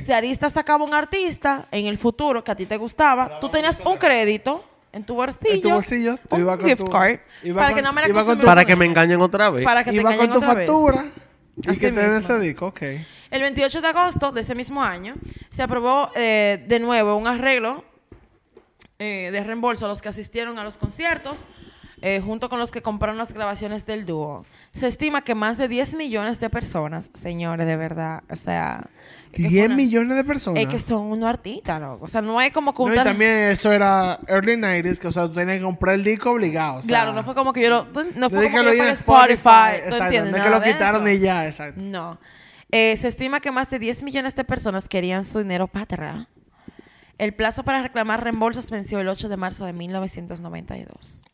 [0.05, 3.83] si Arista sacaba un artista en el futuro que a ti te gustaba, tú tenías
[3.85, 4.65] un crédito
[4.97, 5.55] en tu bolsillo.
[5.55, 7.19] En tu bolsillo, tú un ibas con gift tu- card.
[7.45, 9.21] iba Para con- que no me la iba con tu- Para con que me engañen
[9.21, 9.65] otra vez.
[9.65, 10.67] Para que te Iba con engañen tu otra vez.
[10.69, 11.05] factura
[11.63, 12.67] y Así que te den ese disco.
[12.69, 12.83] Ok.
[13.31, 15.15] El 28 de agosto de ese mismo año
[15.49, 17.85] se aprobó eh, de nuevo un arreglo
[18.99, 21.47] eh, de reembolso a los que asistieron a los conciertos
[22.07, 25.67] eh, junto con los que compraron las grabaciones del dúo, se estima que más de
[25.67, 28.87] 10 millones de personas, señores, de verdad, o sea...
[29.33, 30.63] es que fue 10 una- millones de personas.
[30.63, 31.99] Es que son unos artistas, ¿no?
[32.01, 35.09] O sea, no hay como que un No, y también eso era early 90s, que
[35.09, 36.77] o sea, tú tenías que comprar el disco obligado.
[36.77, 37.87] o sea, Claro, no fue como que yo lo...
[38.15, 40.31] No fue como que lo yo en pagué Spotify, ¿tú entiendes?
[40.33, 41.81] No es que lo quitaron y ya, exacto.
[41.83, 42.21] No.
[42.71, 46.27] Eh, se estima que más de 10 millones de personas querían su dinero para atrás.
[47.19, 51.25] El plazo para reclamar reembolsos venció el 8 de marzo de 1992.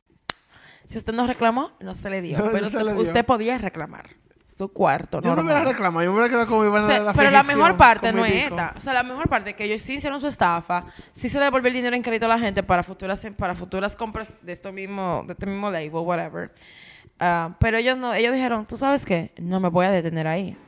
[0.93, 2.37] Si usted no reclamó, no se le dio.
[2.43, 2.67] No, pero
[2.99, 4.11] usted, podía reclamar
[4.47, 5.23] su cuarto.
[5.23, 7.15] Yo no me la reclamo, yo me hubiera quedado con mi O sea, de la
[7.15, 8.75] pero la mejor parte no es esta.
[8.77, 11.47] O sea, la mejor parte es que ellos sí hicieron su estafa, sí se le
[11.47, 14.71] devolvió el dinero en crédito a la gente para futuras, para futuras compras de esto
[14.71, 16.53] mismo, de este mismo label, whatever.
[17.19, 19.33] Ah, pero ellos no, ellos dijeron, ¿tú sabes qué?
[19.39, 20.59] No me voy a detener ahí.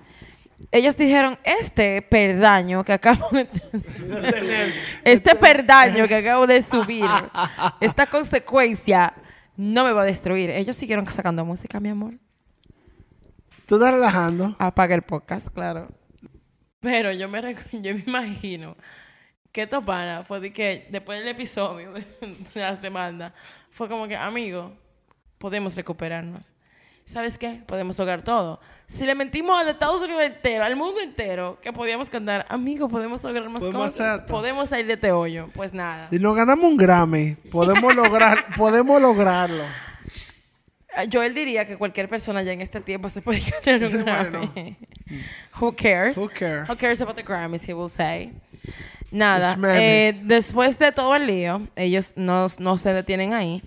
[0.71, 3.47] Ellos dijeron, este perdaño que acabo de
[5.05, 7.11] este perdaño que acabo de subir,
[7.81, 9.13] esta consecuencia
[9.57, 10.51] no me va a destruir.
[10.51, 12.15] Ellos siguieron sacando música, mi amor.
[13.67, 14.55] Tú estás relajando.
[14.59, 15.89] Apaga el podcast, claro.
[16.81, 18.77] Pero yo me, yo me imagino
[19.53, 22.05] que esto pana fue de que después del episodio de
[22.55, 23.33] las demandas,
[23.71, 24.77] fue como que, amigo,
[25.39, 26.53] podemos recuperarnos.
[27.07, 27.61] ¿Sabes qué?
[27.67, 28.61] Podemos lograr todo.
[28.87, 33.23] Si le mentimos al Estados Unidos entero, al mundo entero, que podíamos cantar, amigo, podemos
[33.23, 34.21] lograr más Podemos cosas.
[34.23, 35.49] Podemos salir de este hoyo.
[35.55, 36.09] Pues nada.
[36.09, 39.65] Si nos ganamos un Grammy, podemos lograr, podemos lograrlo.
[41.09, 44.51] Yo él diría que cualquier persona ya en este tiempo se puede ganar un Bueno.
[44.55, 44.77] Grammy.
[45.61, 46.17] Who cares?
[46.17, 46.69] Who cares?
[46.71, 48.33] Who cares about the Grammys, he will say.
[49.11, 53.63] Nada, eh, después de todo el lío, ellos no, no se detienen ahí.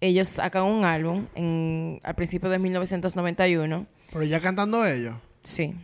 [0.00, 5.14] Ellos sacan un álbum en, al principio de 1991, Pero ya cantando ellos.
[5.42, 5.74] sí,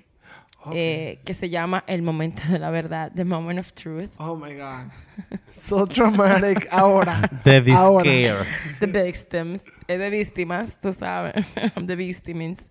[0.75, 4.11] eh, que se llama El Momento de la Verdad, The Moment of Truth.
[4.19, 4.91] Oh my God.
[5.53, 6.69] So traumatic.
[6.71, 7.23] Ahora.
[7.45, 8.45] The Ahora.
[8.79, 11.35] The Victims, eh, de víctimas, tú sabes,
[11.87, 12.69] The Victims.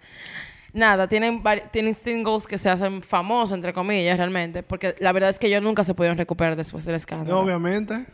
[0.72, 5.40] Nada, tienen, tienen singles que se hacen famosos, entre comillas, realmente, porque la verdad es
[5.40, 7.38] que ellos nunca se pudieron recuperar después del escándalo.
[7.38, 8.06] No, obviamente.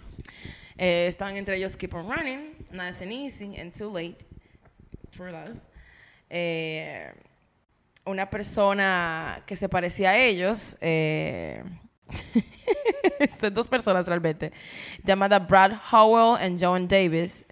[0.78, 4.26] Eh, están entre ellos Keep on Running, Nice and Easy, and Too Late,
[5.12, 5.58] True Love.
[6.30, 7.14] Eh,
[8.06, 11.64] una persona que se parecía a ellos, eh,
[13.40, 14.52] son dos personas realmente,
[15.04, 17.46] llamada Brad Howell and Joan Davis,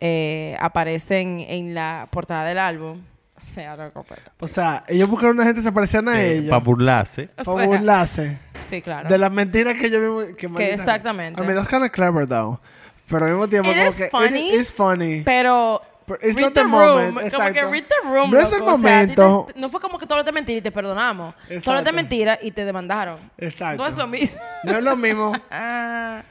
[0.00, 3.02] eh, aparecen en la portada del álbum.
[3.40, 6.48] O sea, loco, pero- O sea, ellos buscaron una gente que se parecían a ellos.
[6.50, 7.28] Para burlarse.
[7.28, 8.38] Para burlarse.
[8.60, 9.08] Sí, claro.
[9.08, 10.36] De las mentiras que yo mismo...
[10.36, 11.40] Que, maldita- exactamente.
[11.42, 12.60] I mean, that's kind of clever, though.
[13.08, 14.08] Pero al mismo tiempo, It como is que...
[14.08, 15.22] funny, It is funny.
[15.24, 15.82] Pero
[16.22, 17.14] it's read not the the moment, room.
[17.14, 17.54] Como exacto.
[17.54, 18.30] que read the room.
[18.30, 18.74] No es el loco.
[18.74, 19.48] O sea, a momento.
[19.56, 21.34] no fue como que todo te mentira y te perdonamos.
[21.34, 21.82] Todo Exacto.
[21.84, 23.18] te mentira y te demandaron.
[23.38, 23.82] Exacto.
[23.82, 24.42] No es lo mismo.
[24.64, 25.32] No es lo mismo.
[25.50, 26.22] Ah,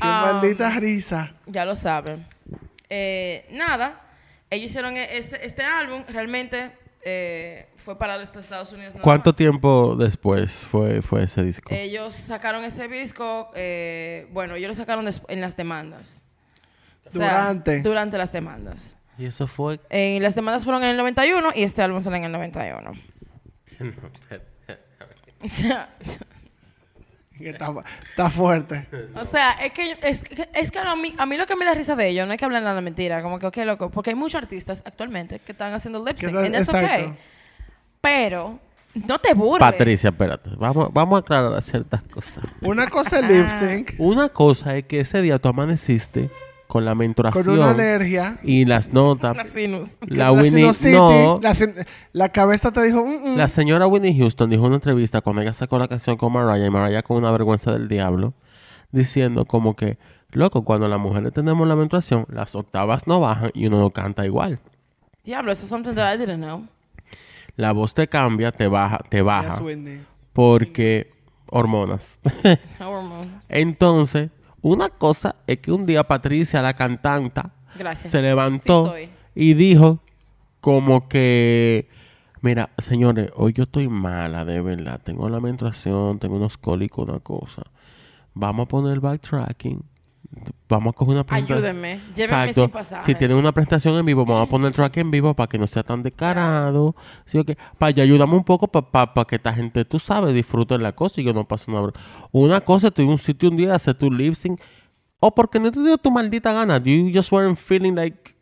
[0.00, 1.32] Qué Um, maldita risa.
[1.46, 2.24] ya lo saben.
[2.88, 4.00] Eh, nada.
[4.50, 6.04] Ellos hicieron e- este, este álbum.
[6.08, 8.94] Realmente eh, fue para los Estados Unidos.
[8.94, 9.36] nada ¿Cuánto más.
[9.36, 11.72] tiempo después fue, fue ese disco?
[11.74, 13.50] Ellos sacaron ese disco.
[13.54, 16.24] eh, bueno, ellos lo sacaron en las demandas.
[17.06, 17.82] O sea, Durante.
[17.82, 18.96] Durante las demandas.
[19.16, 19.80] y eso fue...
[19.90, 22.92] Eh, las demandas fueron en el 91 y este álbum sale en el 91.
[25.40, 25.88] O sea,
[27.44, 27.72] Que está,
[28.10, 28.86] está fuerte.
[29.14, 31.64] o sea, es que, es, que- es que a mí, a mí lo que me
[31.64, 34.10] da risa de ellos no es que hablen la mentira, como que, ok, loco, porque
[34.10, 37.14] hay muchos artistas actualmente que están haciendo lip sync, and that's okay.
[38.00, 38.58] Pero,
[38.94, 39.60] no te burles.
[39.60, 40.50] Patricia, espérate.
[40.56, 42.44] Vamos, vamos a aclarar ciertas cosas.
[42.60, 46.30] Una cosa es lip sync Una cosa es que ese día tú amaneciste
[46.68, 48.38] con la con menstruación una alergia.
[48.44, 49.34] y las notas.
[49.34, 49.96] Una sinus.
[50.06, 50.70] La la Winnie...
[50.92, 51.40] No.
[51.42, 51.74] la, sin-
[52.12, 53.04] la cabeza te dijo...
[53.04, 53.36] "Mm, mm".
[53.36, 56.66] La señora Winnie Houston dijo en una entrevista cuando ella sacó la canción con Mariah
[56.66, 58.34] y Mariah con una vergüenza del diablo,
[58.92, 59.98] diciendo como que,
[60.30, 64.24] loco, cuando las mujeres tenemos la menstruación, las octavas no bajan y uno no canta
[64.26, 64.60] igual.
[65.24, 66.66] Diablo, eso es something that I didn't know.
[67.56, 69.58] La voz te cambia, te baja, te baja,
[70.32, 71.10] porque
[71.50, 72.18] hormonas.
[73.48, 74.30] Entonces,
[74.62, 78.10] una cosa es que un día Patricia, la cantanta, Gracias.
[78.10, 79.08] se levantó Sí
[79.40, 80.00] y dijo
[80.60, 81.88] como que,
[82.40, 85.00] mira, señores, hoy yo estoy mala, de verdad.
[85.02, 87.62] Tengo la menstruación, tengo unos cólicos, una cosa.
[88.34, 89.84] Vamos a poner backtracking.
[90.68, 91.58] Vamos a coger una presentación.
[91.58, 92.00] Ayúdenme.
[92.14, 93.04] Llévenme sin pasaje.
[93.04, 95.66] Si tienen una presentación en vivo, vamos a poner track en vivo para que no
[95.66, 96.94] sea tan descarado.
[97.24, 97.56] ¿Sí o qué?
[97.78, 101.24] Para ya ayudamos un poco para que esta gente, tú sabes, disfrute la cosa y
[101.24, 101.90] que no pase una...
[102.32, 104.60] Una cosa, estoy en un sitio un día, hacer tu lip sync.
[105.20, 106.78] O porque no te dio tu maldita gana.
[106.78, 108.34] You just weren't feeling like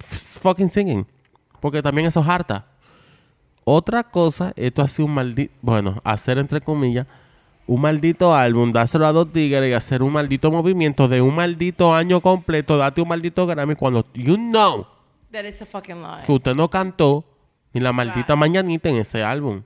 [0.00, 1.06] fucking singing.
[1.60, 2.66] Porque también eso es harta.
[3.64, 5.54] Otra cosa, esto ha sido un maldito...
[5.62, 7.06] Bueno, hacer entre comillas
[7.68, 11.94] un maldito álbum, dárselo a dos tigres y hacer un maldito movimiento de un maldito
[11.94, 14.86] año completo, date un maldito Grammy cuando you know
[15.30, 16.22] That is a fucking lie.
[16.24, 17.24] que usted no cantó
[17.74, 19.62] ni la maldita mañanita en ese álbum.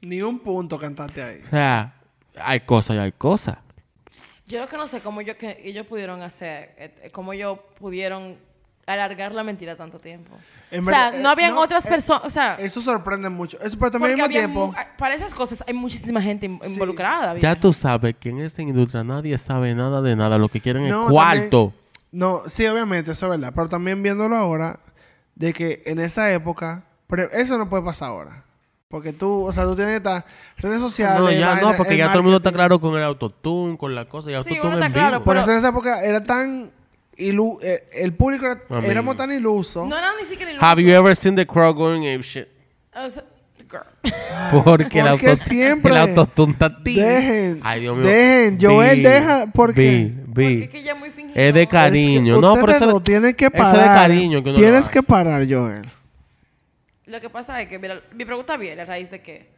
[0.00, 1.40] Ni un punto cantaste ahí.
[1.44, 1.94] O sea,
[2.40, 3.58] hay cosas y hay cosas.
[4.46, 8.38] Yo lo que no sé cómo yo, que ellos pudieron hacer, eh, cómo ellos pudieron
[8.86, 10.30] alargar la mentira tanto tiempo.
[10.70, 13.28] En o sea, verdad, no eh, habían no, otras eh, personas, o sea, Eso sorprende
[13.28, 13.58] mucho.
[13.60, 14.74] Eso, pero también al mismo tiempo.
[14.96, 17.36] para esas cosas hay muchísima gente in- involucrada.
[17.38, 20.38] Ya tú sabes que en esta industria nadie sabe nada de nada.
[20.38, 21.72] Lo que quieren No, es cuarto.
[21.72, 23.52] también- no, sí, obviamente, eso es verdad.
[23.54, 24.78] Pero también viéndolo ahora,
[25.34, 28.44] de que en esa época, pero eso no puede pasar ahora.
[28.88, 30.24] Porque tú, o sea, tú tienes que estar
[30.58, 31.18] redes sociales.
[31.18, 34.08] No, ya no, porque ya todo el mundo está claro con el autotune, con la
[34.08, 34.30] cosa.
[34.30, 35.24] Y Sí, autotune uno está en claro, vivo.
[35.24, 36.70] Por Pero- eso en esa época era tan
[37.16, 39.86] ilu eh, el público era- éramos tan ilusos.
[39.88, 42.46] No era ni siquiera el Have you ever seen the crowd going ape shit?
[42.94, 43.24] O sea,
[43.70, 43.82] girl.
[44.64, 47.00] Porque, el, auto, siempre- el activo.
[47.06, 48.06] Dejen, Ay, Dios mío.
[48.06, 48.58] dejen.
[48.60, 51.34] Joel, deja, Porque es que ella es muy fingida.
[51.42, 52.34] Es de cariño.
[52.34, 53.74] Es que no, pero eso, dos tienen que eso parar.
[53.76, 55.90] es de cariño que uno Tienes lo que parar, Joel.
[57.06, 59.48] Lo que pasa es que, mira, mi pregunta viene a raíz de que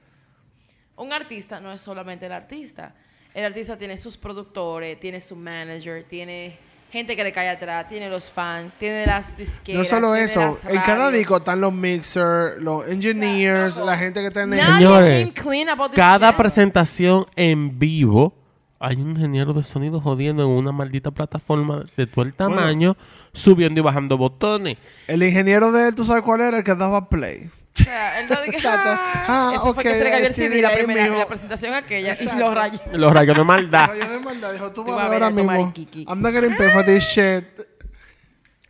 [0.97, 2.95] un artista no es solamente el artista.
[3.35, 6.59] El artista tiene sus productores, tiene su manager, tiene
[6.91, 9.79] gente que le cae atrás, tiene los fans, tiene las disqueras.
[9.79, 14.21] No solo tiene eso, las en cada disco están los mixers, los engineers, la gente
[14.21, 18.35] que Señores, came clean about this Cada presentación en vivo
[18.81, 22.97] hay un ingeniero de sonido jodiendo en una maldita plataforma de todo el tamaño,
[23.33, 24.77] subiendo y bajando botones.
[25.09, 26.59] El ingeniero de él, ¿tú sabes cuál era?
[26.59, 27.51] El que daba play.
[27.81, 28.91] O sea, él no dice, Exacto.
[28.93, 29.25] "Ah".
[29.29, 31.19] Ah, Eso fue que ok, se le cayó el sí, CD la primera, mismo.
[31.19, 32.39] la presentación aquella y Exacto.
[32.39, 32.81] los rayos.
[32.93, 33.87] Los rayos de maldad.
[33.89, 35.73] Rayo de maldad, dijo, tú Tú vas a ver ahora mismo.
[36.09, 37.45] I'm not getting paid for this shit.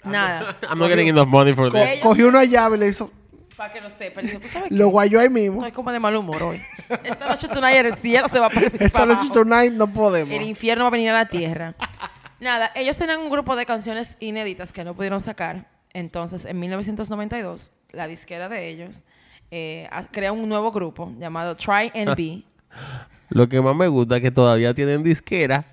[0.05, 0.57] Nada.
[0.71, 2.01] I'm not getting enough money for Co- this.
[2.01, 3.11] Cogió una llave y le hizo...
[3.57, 4.21] Para que lo sepa.
[4.23, 4.75] Dijo, ¿tú sabes qué?
[4.77, 5.57] Lo guayó ahí mismo.
[5.59, 6.63] Estoy como de mal humor hoy.
[7.03, 9.33] Esta noche tonight el cielo se va a para Esta noche abajo.
[9.33, 10.31] tonight no podemos.
[10.33, 11.75] El infierno va a venir a la tierra.
[12.41, 15.67] Nada, ellos tenían un grupo de canciones inéditas que no pudieron sacar.
[15.93, 19.05] Entonces, en 1992, la disquera de ellos
[19.51, 22.43] eh, crea un nuevo grupo llamado Try and Be.
[23.31, 25.65] Lo que más me gusta es que todavía tienen disquera.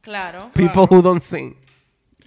[0.00, 0.50] Claro.
[0.54, 1.56] People who don't sing.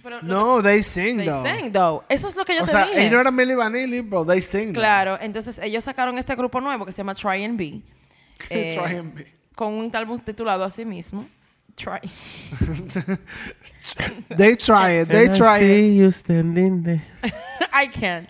[0.02, 1.42] Pero No, they sing, they though.
[1.42, 2.04] sang, though.
[2.08, 3.00] Eso es lo que yo O te sea, dije.
[3.02, 4.24] ellos no eran Milli Vanilli, bro.
[4.24, 4.72] They sing.
[4.72, 4.80] though.
[4.80, 7.82] Claro, entonces ellos sacaron este grupo nuevo que se llama Try and Be.
[8.50, 9.32] eh, Try and Be.
[9.54, 11.28] Con un álbum titulado así mismo.
[11.76, 12.00] Try.
[14.36, 15.08] They try it.
[15.08, 15.60] They And I try it.
[15.60, 17.02] see you standing there.
[17.72, 18.28] I can't.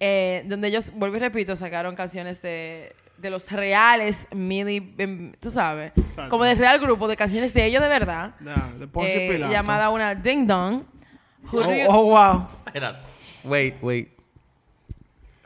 [0.00, 5.50] Eh, donde ellos, vuelvo y repito, sacaron canciones de, de los reales mini, em, tú
[5.50, 6.28] sabes, Exacto.
[6.30, 8.34] como del real grupo de canciones de ellos de verdad.
[8.40, 10.82] Nah, de eh, llamada una Ding Dong.
[11.52, 12.48] Oh, oh, wow.
[12.66, 13.00] Espera.
[13.44, 14.08] Wait, wait.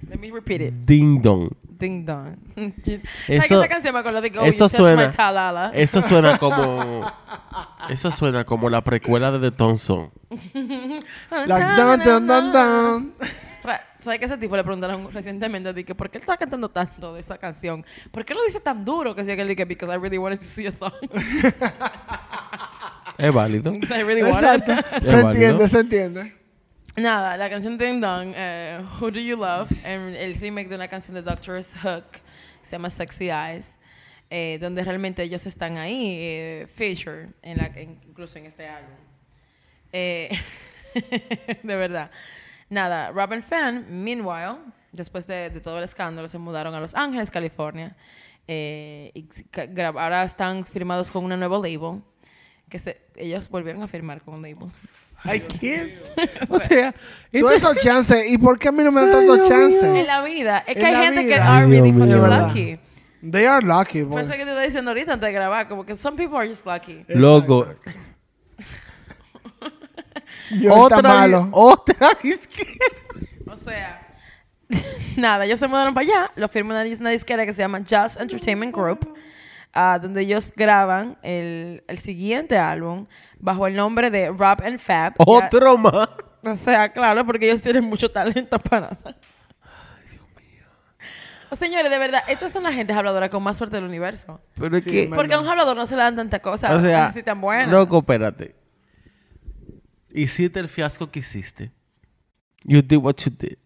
[0.09, 0.75] Let me repeat it.
[0.85, 1.51] Ding dong.
[1.79, 2.37] Ding Dong.
[2.55, 5.71] ¿Sabes Eso- esa canción me acuerdo de Go eso suena- My Talala?
[5.75, 7.01] Eso suena como.
[7.89, 10.11] Eso suena como la precuela de The Thompson.
[11.47, 13.15] Like, dun, dun, dun, dun.
[14.03, 17.15] ¿Sabes que ese tipo le preguntaron recientemente de que por qué él está cantando tanto
[17.15, 17.85] de esa canción?
[18.11, 19.15] ¿Por qué lo dice tan duro?
[19.15, 20.93] Que decía que él dije, because I really wanted to see a thong.
[23.19, 23.73] Es válido.
[23.79, 24.63] Because I really wanted.
[24.63, 25.01] Exacto.
[25.07, 25.31] Se válido.
[25.31, 26.35] entiende, se entiende.
[26.97, 30.89] Nada, la canción Ding Dong, eh, Who Do You Love, en el remake de una
[30.89, 32.05] canción de Doctor's Hook,
[32.63, 33.73] se llama Sexy Eyes,
[34.31, 38.95] eh, donde realmente ellos están ahí, eh, feature, en la, en- incluso en este álbum.
[39.93, 40.31] Eh,
[41.63, 42.11] de verdad.
[42.71, 44.57] Nada, Robin Fan, meanwhile,
[44.93, 47.97] después de, de todo el escándalo, se mudaron a Los Ángeles, California.
[48.49, 49.27] eh, y
[49.97, 52.01] ahora están firmados con una nueva label,
[52.69, 54.69] que se- ellos volvieron a firmar con un label.
[55.25, 55.91] I can't.
[56.49, 56.95] O sea,
[57.31, 58.31] Todos esos chances.
[58.31, 60.07] ¿Y por qué a mí no me dan tantos En chances?
[60.07, 60.65] la vida.
[60.67, 62.79] Es que En hay gente que are Ay, really fucking lucky.
[63.31, 64.21] They are lucky, Por boy.
[64.23, 66.49] eso es que te estoy diciendo ahorita antes de grabar, como que some people are
[66.49, 67.05] just lucky.
[67.09, 67.67] Loco.
[70.51, 71.49] Está malo.
[71.53, 72.85] Otra disquera.
[73.47, 74.17] O sea,
[75.17, 77.81] nada, ellos se mudaron para allá, lo firmó una, dis- una disquera que se llama
[77.81, 79.15] Just Entertainment Group,
[79.73, 83.07] ah, donde ellos graban el, el siguiente álbum
[83.39, 85.15] bajo el nombre de Rob and Fab.
[85.19, 86.09] Ya- Otro más.
[86.47, 89.17] o sea, claro, porque ellos tienen mucho talento para nada.
[91.53, 94.41] O señores, de verdad, estas son las gentes habladoras con más suerte del universo.
[94.55, 95.11] Pero es Sí, que.
[95.13, 97.67] Porque a un hablador no se le dan tanta cosa O sea, así tan buena.
[97.73, 98.55] loco, espérate.
[100.13, 101.71] Hiciste el fiasco que hiciste.
[102.65, 103.57] You did what you did.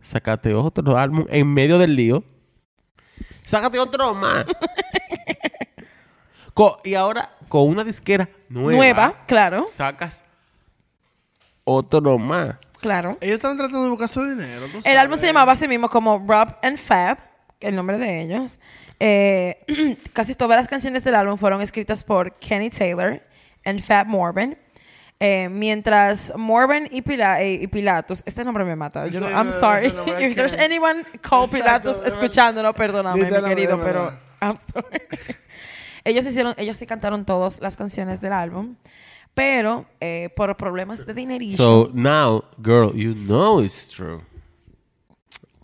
[0.00, 2.24] Sácate otro álbum en medio del lío.
[3.42, 4.44] Sácate otro más.
[6.84, 10.24] Y ahora, con una disquera nueva, Nueva, claro, sacas
[11.62, 12.56] otro más.
[12.80, 13.16] claro.
[13.20, 14.66] Ellos están tratando de buscar su dinero.
[14.66, 14.98] tú El sabes.
[14.98, 17.18] álbum se llamaba así mismo como Rob and Fab,
[17.60, 18.58] el nombre de ellos.
[18.98, 19.64] Eh,
[20.12, 23.22] casi todas las canciones del álbum fueron escritas por Kenny Taylor
[23.64, 24.58] y Fat Morbin.
[25.20, 29.08] Eh, mientras Morbin y, Pila- eh, y Pilatus, este nombre me mata.
[29.08, 29.86] Yo no- Sí, I'm no, sorry.
[29.86, 32.06] ese nombre If es there's que- anyone called Exacto, verdad.
[32.06, 34.12] escuchándolo, perdóname, mi querido, pero.
[34.40, 35.02] I'm sorry.
[36.04, 38.76] ellos hicieron, ellos sí cantaron todas las canciones del álbum,
[39.34, 41.56] pero eh, por problemas de dinerillo.
[41.56, 44.22] So now, girl, you know it's true.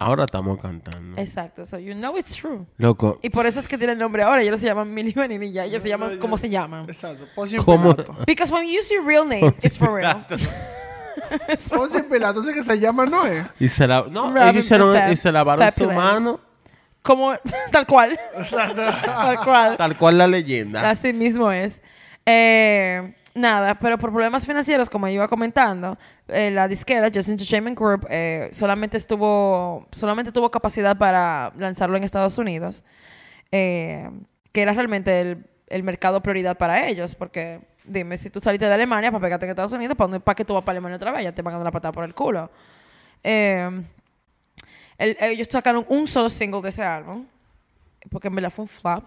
[0.05, 1.18] Ahora estamos cantando.
[1.18, 2.66] Exacto, so you know it's true.
[2.76, 4.42] Loco, Y por eso es que tiene el nombre ahora.
[4.42, 5.64] Ellos se llaman Milly Vanilli ya.
[5.64, 6.84] Ellos se llaman como se llaman.
[6.86, 7.26] Exacto.
[7.64, 7.96] ¿Cómo?
[7.96, 8.16] Pilato.
[8.26, 10.26] Because when you use your real name, it's for real.
[11.70, 13.46] Poncio Pilato, ese que se llama no es.
[13.59, 16.38] y se la, no, ellos hicieron, y se lavaron su mano,
[17.00, 17.32] como
[17.72, 18.18] tal cual.
[18.36, 18.82] Exacto.
[19.05, 19.76] tal cual.
[19.78, 20.90] tal cual la leyenda.
[20.90, 21.80] Así mismo es.
[22.26, 28.07] Eh, nada, pero por problemas financieros, como iba comentando, eh, la disquera Just Entertainment Group
[28.09, 32.85] eh, solamente estuvo, solamente tuvo capacidad para lanzarlo en Estados Unidos,
[33.51, 34.09] eh,
[34.53, 38.74] que era realmente el, el mercado prioridad para ellos, porque dime, si tú saliste de
[38.74, 41.24] Alemania para pegarte en Estados Unidos, ¿para, para qué tú vas para Alemania otra vez?
[41.24, 42.51] Ya te van a dar una patada por el culo.
[43.22, 43.82] Eh,
[44.99, 47.26] el- ellos sacaron un solo single de ese álbum,
[48.11, 49.05] porque en verdad fue un flop,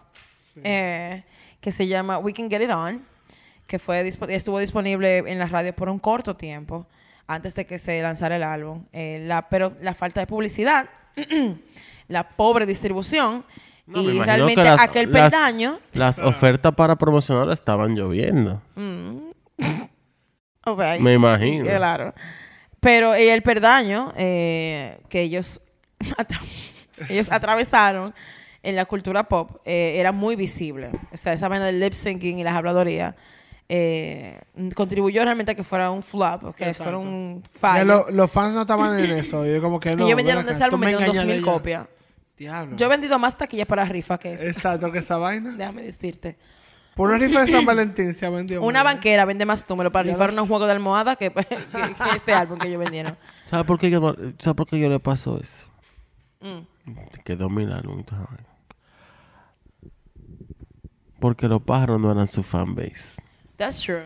[0.64, 1.24] eh,
[1.62, 3.04] que se llama We Can Get It On,
[3.68, 6.88] que fue estuvo disponible en la radio por un corto tiempo,
[7.28, 8.86] antes de que se lanzara el álbum.
[8.93, 10.89] Eh, la, pero la falta de publicidad,
[12.07, 13.43] la pobre distribución
[13.86, 18.61] No, y realmente que las- aquel las- peldaño, Las ofertas para promocionar estaban lloviendo.
[20.65, 21.65] o sea, Me imagino.
[21.65, 22.13] Claro.
[22.80, 25.61] Pero eh, el perdaño eh, que ellos,
[26.18, 26.41] atra-
[27.09, 28.13] ellos atravesaron
[28.63, 30.91] en la cultura pop eh, era muy visible.
[31.11, 33.15] O sea, esa vaina del lip syncing y las habladorías
[33.70, 34.39] eh,
[34.76, 36.84] contribuyó realmente a que fuera un flop, que Exacto.
[36.84, 37.84] fuera un fallo.
[37.86, 39.45] lo- los fans no estaban en eso.
[39.45, 40.05] Yo como que no.
[40.05, 41.51] Ellos vendieron ven de ese álbum, vendieron engañas de 2.000 ella.
[41.51, 41.88] copias.
[42.38, 42.78] Diablo.
[42.78, 44.43] Yo he vendido más taquillas para rifa que eso.
[44.43, 45.53] Exacto, que esa vaina.
[45.57, 46.38] Déjame decirte.
[46.95, 48.61] Por una rifa de San Valentín se ha vendido.
[48.63, 52.15] Una banquera vende más número para Ya rifar unos juegos de almohada que, que- que
[52.15, 53.15] este álbum que ellos vendieron.
[53.47, 55.68] ¿Sabes por qué yo, no, ¿sabes por qué yo le pasó eso?
[56.41, 56.61] Mm.
[56.88, 58.47] Y toda esa vaina.
[61.20, 63.22] Porque los pájaros no eran su fanbase.
[63.58, 64.03] That's true.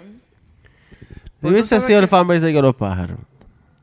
[1.41, 3.18] Hubiese sido el fanbase de los pájaros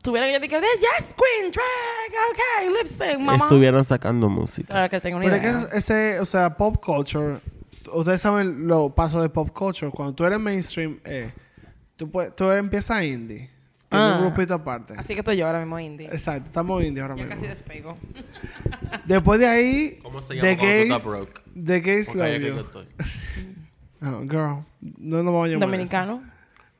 [0.00, 3.36] Tuvieron que yo dije, yes, queen, drag, okay, lip sync, mamá.
[3.36, 4.68] estuvieran sacando música.
[4.68, 5.68] Claro que tengo una Pero es idea.
[5.70, 7.40] que ese, o sea, pop culture,
[7.92, 9.90] ustedes saben lo paso de pop culture.
[9.90, 11.32] Cuando tú eres mainstream, eh,
[11.96, 13.50] tú, puedes, tú empiezas indie.
[13.88, 14.18] Tiene Ah.
[14.18, 14.94] un grupito aparte.
[14.96, 16.06] Así que estoy yo ahora mismo indie.
[16.06, 17.34] Exacto, estamos indie ahora Ya mismo.
[17.36, 17.94] casi despego.
[19.04, 20.56] Después de ahí, ¿Cómo se The llama
[21.02, 21.64] tú Gays?
[21.66, 22.64] The Gays Love es You.
[24.00, 24.64] Oh, girl,
[24.98, 26.22] no nos vamos a llamar Dominicano.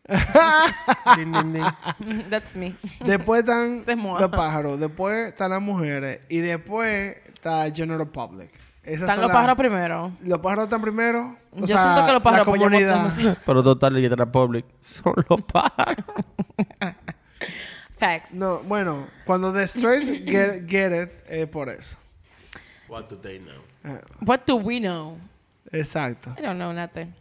[1.17, 2.25] Din, din, din.
[2.31, 2.75] That's me.
[3.05, 3.83] Después están
[4.19, 8.51] los pájaros, después están las mujeres y después está General Public.
[8.83, 10.13] Esas Están los pájaros primero.
[10.23, 11.37] Los pájaros están primero.
[11.53, 13.37] O Yo sea, siento que los pájaros la apoyan comunidad.
[13.47, 16.07] Pero total, y la Public son los pájaros.
[17.99, 18.33] Facts.
[18.33, 21.99] No, bueno, cuando The Strays get, get it, es por eso.
[22.89, 23.61] What do they know?
[24.25, 25.19] What do we know?
[25.73, 26.31] Exacto.
[26.39, 27.15] I don't know nothing.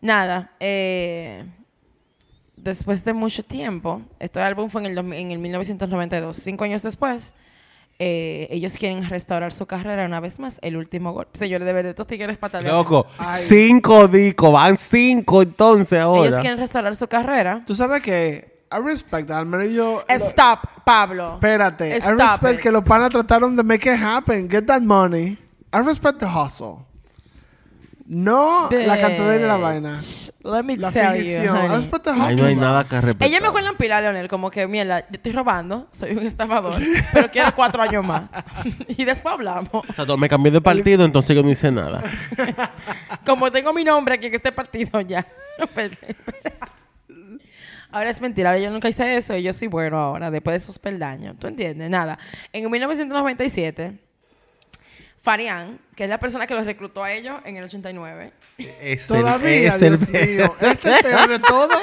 [0.00, 0.50] Nada.
[0.60, 1.44] Eh,
[2.56, 6.36] después de mucho tiempo, este álbum fue en el, en el 1992.
[6.36, 7.34] Cinco años después,
[7.98, 10.58] eh, ellos quieren restaurar su carrera una vez más.
[10.62, 11.38] El último golpe.
[11.38, 12.74] Señores, de verdad, estos tigres patalean.
[12.74, 13.40] Loco, Ay.
[13.40, 16.26] cinco discos, van cinco entonces ahora.
[16.28, 17.60] Ellos quieren restaurar su carrera.
[17.66, 20.02] Tú sabes que I respect, al menos yo.
[20.08, 21.34] lo- Stop, Pablo.
[21.34, 21.90] espérate.
[21.96, 22.60] I Stop respect it.
[22.62, 25.38] que los panas trataron de make it happen, get that money.
[25.74, 26.86] I respect the hustle.
[28.12, 29.92] No la cantidad de la vaina.
[30.44, 31.88] Let me La tell you, honey.
[32.20, 33.26] Ahí no hay nada que respetar.
[33.26, 36.74] Ella me acuerda en Pilar, Leonel, como que, mierda, yo estoy robando, soy un estafador,
[37.14, 38.24] pero quiero cuatro años más.
[38.88, 39.70] y después hablamos.
[39.72, 42.02] O sea, me cambié de partido, entonces yo no hice nada.
[43.24, 45.26] Como tengo mi nombre aquí en este partido ya.
[47.90, 50.58] ahora es mentira, ahora yo nunca hice eso y yo soy bueno ahora, después de
[50.58, 51.38] esos peldaños.
[51.38, 51.88] ¿Tú entiendes?
[51.88, 52.18] Nada.
[52.52, 53.98] En 1997,
[55.22, 59.06] Farian, que es la persona que los reclutó a ellos en el 89, Es el-
[59.06, 60.54] Todavía, es el, Dios mío.
[60.60, 61.74] Es el peor de todo.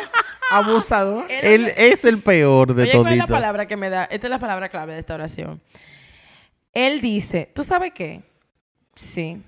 [0.51, 1.25] Abusador.
[1.31, 4.03] él- él es el peor de Oye, ¿cuál es la palabra que me da?
[4.05, 5.61] Esta es la palabra clave de esta oración.
[6.73, 8.21] Él dice, ¿tú sabes qué?
[8.95, 9.41] Sí.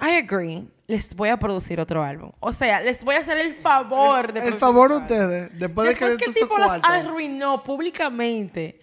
[0.00, 0.64] I agree.
[0.86, 2.32] Les voy a producir otro álbum.
[2.40, 5.58] O sea, les voy a hacer el favor de El producir favor a ustedes.
[5.58, 8.78] Después, de que que el tipo los arruinó públicamente.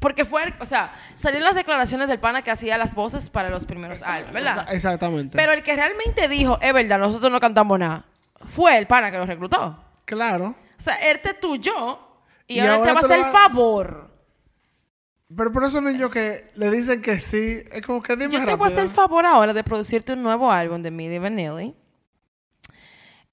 [0.00, 3.66] Porque fue, o sea, salieron las declaraciones del pana que hacía las voces para los
[3.66, 4.66] primeros álbumes, ¿verdad?
[4.66, 5.36] Exa- Exactamente.
[5.36, 8.04] Pero el que realmente dijo, es verdad, nosotros no cantamos nada,
[8.46, 9.78] fue el pana que los reclutó.
[10.06, 10.56] claro.
[10.78, 12.00] O sea, él te tuyó
[12.46, 14.10] y, Y ahora, ahora te va a te lo hacer el favor
[15.36, 18.46] Pero por eso niños que le dicen que sí, es como que dime Yo te
[18.46, 18.56] rápido.
[18.56, 21.76] voy a hacer el favor ahora de producirte un nuevo álbum de Milli Vanilli.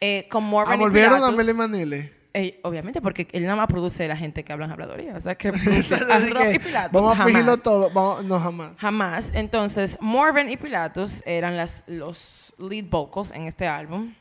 [0.01, 1.31] Eh, con Morgan Ah, y volvieron a.
[1.31, 2.11] Milli Manili.
[2.37, 5.15] Eh, obviamente, porque él nada más produce la gente que habla en habladoría.
[5.15, 6.91] O sea, que produce a Así Rob que y Pilatus.
[6.91, 7.89] Vamos a fingirlo todo.
[7.89, 8.77] Vamos, no, jamás.
[8.77, 9.31] Jamás.
[9.33, 14.13] Entonces, Morven y Pilatus eran las, los lead vocals en este álbum.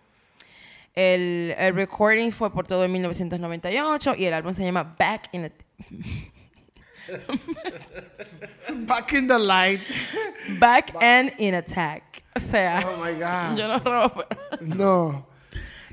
[0.95, 5.45] El, el recording fue por todo en 1998 y el álbum se llama Back in
[5.45, 5.51] a...
[8.87, 9.81] Back in the light.
[10.59, 12.25] Back and in Attack.
[12.35, 13.59] O sea, Oh my God.
[13.59, 14.62] yo no robo, pero...
[14.62, 15.36] No.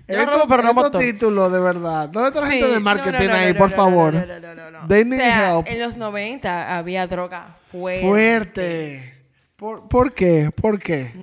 [0.08, 2.10] Estos pero no estos títulos, de verdad.
[2.10, 4.14] ¿Dónde está la gente de marketing no, no, ahí, por favor?
[4.14, 4.88] no, no, no.
[4.88, 5.68] They O need sea, help.
[5.68, 8.02] En los 90 había droga fuerte.
[8.06, 9.14] Fuerte.
[9.56, 10.52] ¿Por, ¿Por qué?
[10.54, 11.14] ¿Por qué?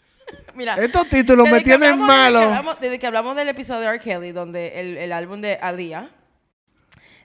[0.54, 2.38] Mira, Estos títulos me tienen hablamos- desde que malo.
[2.40, 3.98] hablamos- Desde que hablamos del episodio de R.
[4.00, 6.10] Kelly, donde el, el álbum de Alia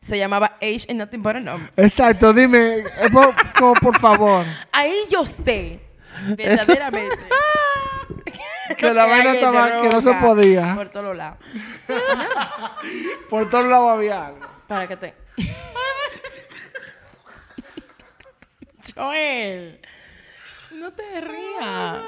[0.01, 1.71] se llamaba Age and Nothing But a Number.
[1.77, 4.45] Exacto, dime, eh, por, como por favor.
[4.71, 5.79] Ahí yo sé,
[6.37, 7.17] verdaderamente,
[8.77, 10.75] Que la vaina estaba, que no se podía.
[10.75, 11.37] Por todos lados.
[13.29, 14.47] Por todos lados había algo.
[14.67, 15.15] Para que te.
[18.95, 19.81] Joel,
[20.71, 21.99] no te rías.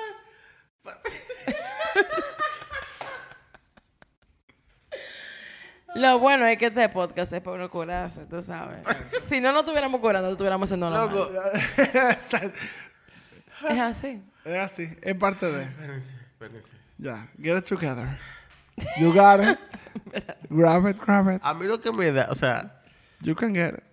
[5.95, 8.79] Lo bueno es que este podcast es para uno curarse, tú sabes.
[9.27, 11.09] Si no, no estuviéramos curando, estuviéramos haciendo lo.
[13.67, 14.23] Es así.
[14.45, 15.67] es así, es parte de.
[16.39, 16.71] Espérense.
[16.97, 18.17] Ya, get it together.
[18.97, 19.59] You got it.
[20.49, 21.41] grab it, grab it.
[21.43, 22.71] A mí lo que me da, o sea,
[23.21, 23.83] You can get it.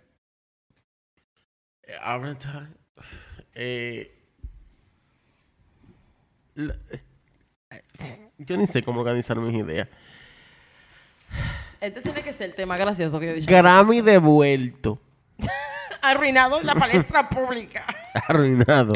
[1.88, 2.68] eh, ahora está,
[3.54, 4.12] eh,
[6.56, 7.00] eh,
[8.38, 9.88] yo ni sé cómo organizar mis ideas.
[11.80, 13.48] Este tiene que ser el tema gracioso que yo he dicho.
[13.48, 15.00] Grammy devuelto,
[16.02, 17.84] Arruinado en la palestra pública.
[18.28, 18.92] arruinado.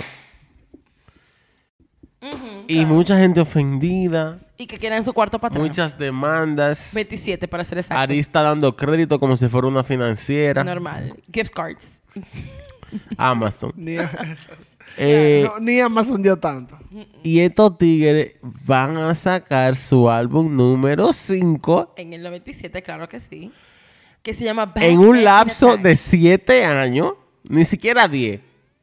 [2.68, 6.92] Y mucha gente ofendida, Y que quieren su cuarto para muchas demandas.
[6.94, 8.00] 27 para ser exacto.
[8.00, 10.62] Arista dando crédito como si fuera una financiera.
[10.62, 11.14] Normal.
[11.32, 12.00] Gift cards.
[13.16, 13.72] Amazon.
[13.76, 13.96] Ni,
[14.96, 16.78] Eh, no, ni Amazon dio tanto.
[17.22, 23.20] Y estos tigres van a sacar su álbum número 5 En el 97, claro que
[23.20, 23.52] sí.
[24.22, 27.12] Que se llama Back en un lapso de 7 años.
[27.48, 28.40] Ni siquiera 10.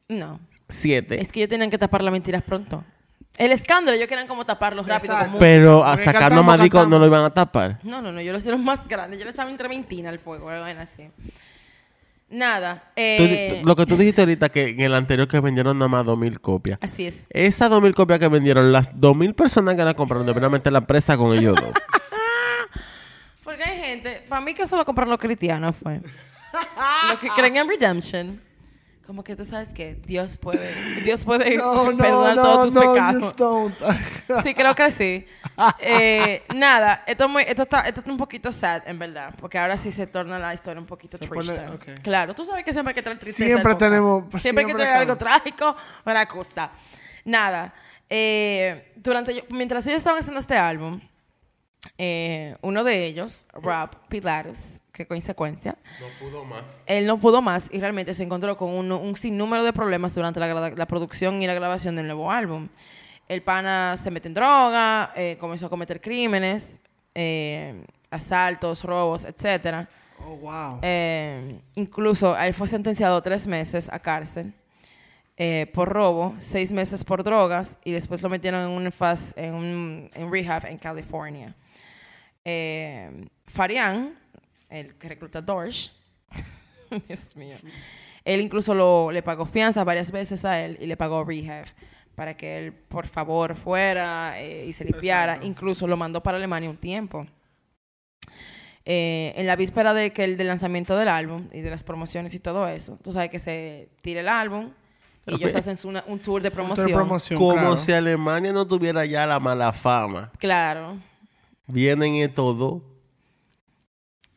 [0.08, 0.40] No.
[0.70, 1.22] 7.
[1.22, 2.84] Es que ellos tenían que tapar las mentiras pronto.
[3.38, 5.14] El escándalo, ellos querían como taparlos rápido.
[5.14, 5.26] Exacto.
[5.34, 7.80] como- Pero a sacando discos no lo iban a tapar.
[7.84, 8.20] No, no, no.
[8.20, 9.18] Yo lo hicieron más grande.
[9.18, 10.50] Yo le echaba entre mentina al fuego.
[10.50, 11.10] algo así.
[12.30, 12.92] Nada.
[12.96, 16.42] Eh, lo que tú dijiste ahorita que en el anterior que vendieron nada más 2000
[16.42, 16.78] copias.
[16.82, 17.26] Así es.
[17.30, 21.16] Esas 2000 copias que vendieron, las 2000 personas que la compraron deberían meter la presa
[21.16, 21.72] con ellos dos.
[23.44, 26.02] Porque hay gente, para mí que eso lo compraron los cristianos fue.
[27.10, 28.42] los que creen en redemption.
[29.08, 30.70] Como que tú sabes que Dios puede,
[31.06, 33.34] Dios puede No, no, perdonar no, todos tus pecados.
[34.44, 35.26] Sí, creo que sí.
[35.80, 39.34] Eh, nada, esto, es muy- esto, está, esto está un poquito sad, en verdad.
[39.40, 41.34] Porque ahora sí se torna la historia un poquito triste.
[41.34, 42.02] pone- ok.
[42.04, 43.48] Claro, tú sabes que siempre hay que traer tristeza.
[43.48, 46.70] Siempre tenemos- pues, Siempre, hay que siempre tener algo trágico, una cosa.
[47.24, 47.74] Nada.
[48.10, 51.00] eh, durante mientras ellos estaban haciendo este álbum,
[51.98, 56.84] eh, uno de ellos, Rob Pilatus, que consecuencia, No pudo más.
[56.88, 60.40] él no pudo más y realmente se encontró con un, un sinnúmero de problemas durante
[60.40, 62.68] la, la producción y la grabación del nuevo álbum.
[63.30, 66.82] El pana se mete en droga, eh, comenzó a cometer crímenes,
[67.14, 69.88] eh, asaltos, robos, etcétera.
[70.26, 70.80] Oh, wow.
[70.82, 74.52] Eh, incluso él fue sentenciado tres meses a cárcel
[75.38, 79.54] eh, por robo, seis meses por drogas y después lo metieron en un fast, en
[79.54, 81.54] un en rehab en California.
[82.50, 84.18] Eh, Farian,
[84.70, 85.92] el que recluta a Dorsch,
[87.08, 87.58] Dios mío,
[88.24, 91.66] él incluso lo, le pagó fianza varias veces a él y le pagó rehab
[92.16, 95.34] para que él por favor fuera eh, y se limpiara.
[95.34, 95.48] Exacto.
[95.48, 97.28] Incluso lo mandó para Alemania un tiempo.
[98.86, 102.34] Eh, en la víspera de que el del lanzamiento del álbum y de las promociones
[102.34, 104.72] y todo eso, tú sabes que se tira el álbum
[105.26, 106.90] y ellos hacen su- una- un tour de promoción.
[106.94, 107.76] promoción, Como claro.
[107.78, 110.32] si Alemania no tuviera ya la mala fama.
[110.40, 110.96] Claro.
[111.68, 112.82] Vienen y todo.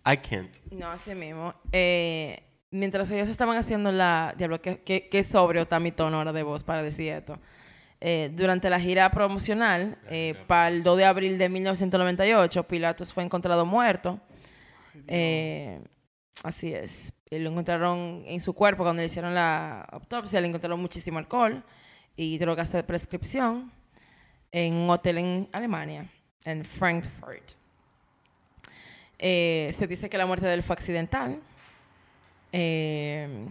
[0.04, 0.54] I can't.
[0.70, 1.54] No, así mismo.
[1.72, 4.34] Eh, mientras ellos estaban haciendo la...
[4.36, 7.38] Diablo, qué, qué, qué sobrio está mi tono ahora de voz para decir esto.
[8.02, 13.22] Eh, durante la gira promocional, eh, para el 2 de abril de 1998, Pilatos fue
[13.22, 14.18] encontrado muerto.
[15.06, 15.82] Eh,
[16.42, 17.12] así es.
[17.30, 21.62] Y lo encontraron en su cuerpo cuando le hicieron la autopsia, le encontraron muchísimo alcohol
[22.16, 23.70] y drogas de prescripción
[24.50, 26.10] en un hotel en Alemania,
[26.44, 27.52] en Frankfurt.
[29.18, 31.38] Eh, se dice que la muerte de él fue accidental.
[32.52, 33.46] Eh,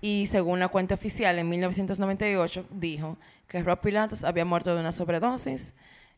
[0.00, 3.16] Y según la cuenta oficial, en 1998 dijo
[3.46, 5.74] que Rob Pilatos había muerto de una sobredosis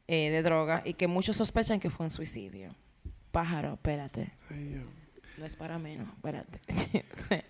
[0.09, 2.71] eh, de droga y que muchos sospechan que fue un suicidio.
[3.31, 4.31] Pájaro, espérate.
[5.37, 6.61] No es para menos, espérate.
[7.15, 7.43] O sea,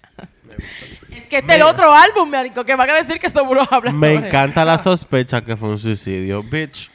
[1.10, 3.98] es que este es el otro álbum, médico, que van a decir que somos hablando.
[3.98, 6.90] Me encanta la sospecha que fue un suicidio, bitch.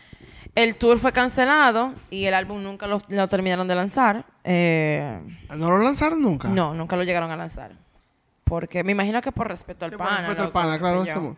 [0.62, 4.26] El tour fue cancelado y el álbum nunca lo, lo terminaron de lanzar.
[4.44, 5.20] Eh,
[5.56, 6.50] ¿No lo lanzaron nunca?
[6.50, 7.72] no, nunca lo llegaron a lanzar.
[8.44, 10.22] Porque me imagino que por respeto al Sí, por pana.
[10.22, 11.04] respeto al pana, claro.
[11.04, 11.36] eso-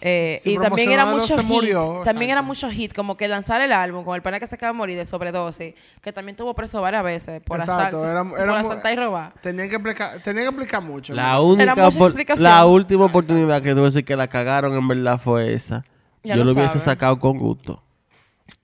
[0.00, 1.46] Eh, Si y también era mucho hit.
[1.46, 4.56] murió, también era mucho hit, como que lanzar el álbum con el pana que se
[4.56, 8.24] acaba de morir de sobredosis, que también tuvo preso varias veces por, Exacto, asal- era-
[8.24, 9.32] por era mu- asaltar y robar.
[9.40, 11.14] Tenían que explicar, tenían que explicar mucho.
[11.14, 11.44] La ¿no?
[11.44, 11.74] única
[12.38, 15.84] la última oportunidad que tuve decir que la cagaron en verdad fue esa.
[16.24, 17.80] Ya Yo lo lo hubiese sacado con gusto.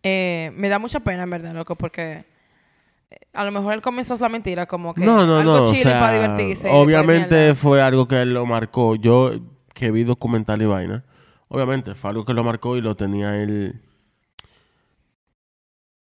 [0.03, 2.25] Eh, me da mucha pena, en verdad, loco, porque
[3.11, 5.63] eh, a lo mejor él comenzó la mentira, como que no, no, algo no.
[5.65, 6.71] o chile sea, para divertirse.
[6.71, 8.97] obviamente fue algo que él lo marcó.
[8.97, 9.33] Yo
[9.75, 11.05] que vi documental y vaina.
[11.49, 13.81] Obviamente fue algo que lo marcó y lo tenía él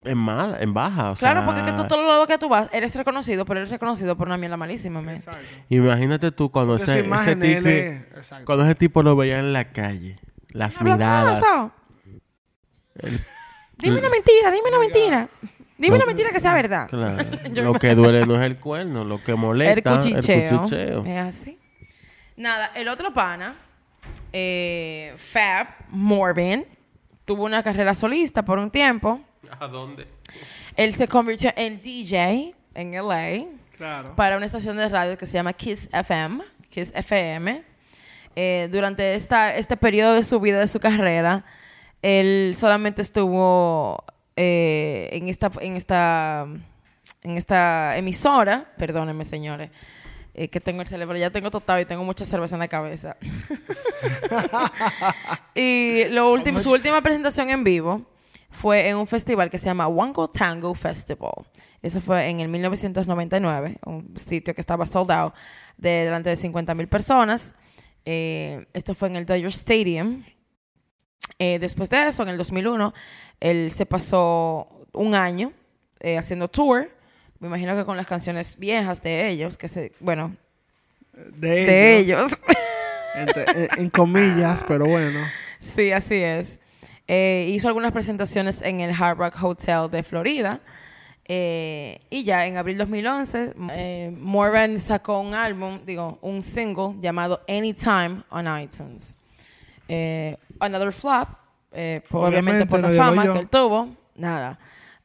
[0.04, 1.12] en mala, en baja.
[1.12, 3.60] o Claro, sea, porque es que tú todo lo que tú vas, eres reconocido, pero
[3.60, 5.16] eres reconocido por una mierda malísima, man.
[5.16, 5.42] Exacto.
[5.70, 7.16] Imagínate tú cuando ese, tipo,
[7.70, 10.20] es- cuando ese tipo lo veía en la calle,
[10.50, 11.42] las miradas.
[13.82, 15.30] Dime una mentira, dime una mentira.
[15.78, 16.88] Dime una mentira que sea verdad.
[16.90, 17.26] Claro.
[17.54, 20.36] Lo que duele no es el cuerno, lo que El molesta es cuchicheo.
[20.52, 21.06] el cuchicheo.
[21.06, 21.60] Es así.
[22.38, 23.56] Nada, el otro pana,
[24.32, 26.66] eh, Fab Morbin,
[27.26, 29.22] tuvo una carrera solista por un tiempo.
[29.60, 30.08] ¿A dónde?
[30.76, 33.46] Él se convirtió en DJ en LA
[33.78, 34.16] Claro.
[34.16, 36.44] para una estación de radio que se llama Kiss FM.
[36.70, 37.64] Kiss FM.
[38.36, 41.44] Eh, durante esta, este periodo de su vida, de su carrera,
[42.02, 44.04] él solamente estuvo
[44.36, 46.48] eh, en, esta, en, esta,
[47.24, 49.70] en esta emisora, perdónenme señores,
[50.34, 53.18] eh, que tengo el cerebro, ya tengo tostado y tengo mucha cerveza en la cabeza.
[55.56, 58.02] y lo último, su última presentación en vivo
[58.50, 61.34] fue en un festival que se llama Wango Tango Festival.
[61.82, 65.34] Eso fue en el 1999, un sitio que estaba sold out
[65.78, 67.54] de delante de 50 mil personas.
[68.06, 70.24] Eh, esto fue en el Dodger Stadium.
[71.40, 72.94] Eh, después de eso, en el 2001,
[73.40, 75.52] él se pasó un año
[76.00, 76.90] eh, haciendo tour.
[77.40, 80.36] Me imagino que con las canciones viejas de ellos, que se, bueno,
[81.14, 82.26] De, de ellos.
[82.32, 82.42] ellos.
[83.16, 85.20] Entre- en, en comillas, pero bueno.
[85.60, 86.60] Sí, así es.
[87.08, 90.62] Eh, hizo algunas presentaciones en el Hard Rock Hotel de Florida.
[91.26, 98.24] Eh, y ya en abril 2011, eh, sacó un álbum, digo, un single llamado Anytime
[98.30, 99.18] on iTunes.
[99.94, 101.28] Eh, another flop,
[101.74, 103.96] eh, obviamente, Obviamente, por la fama que él tuvo.
[104.16, 104.58] Nada.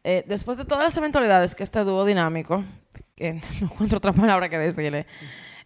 [0.04, 2.64] Eh, después de todas las eventualidades que este dúo dinámico,
[3.16, 5.06] que no encuentro otra palabra que decirle,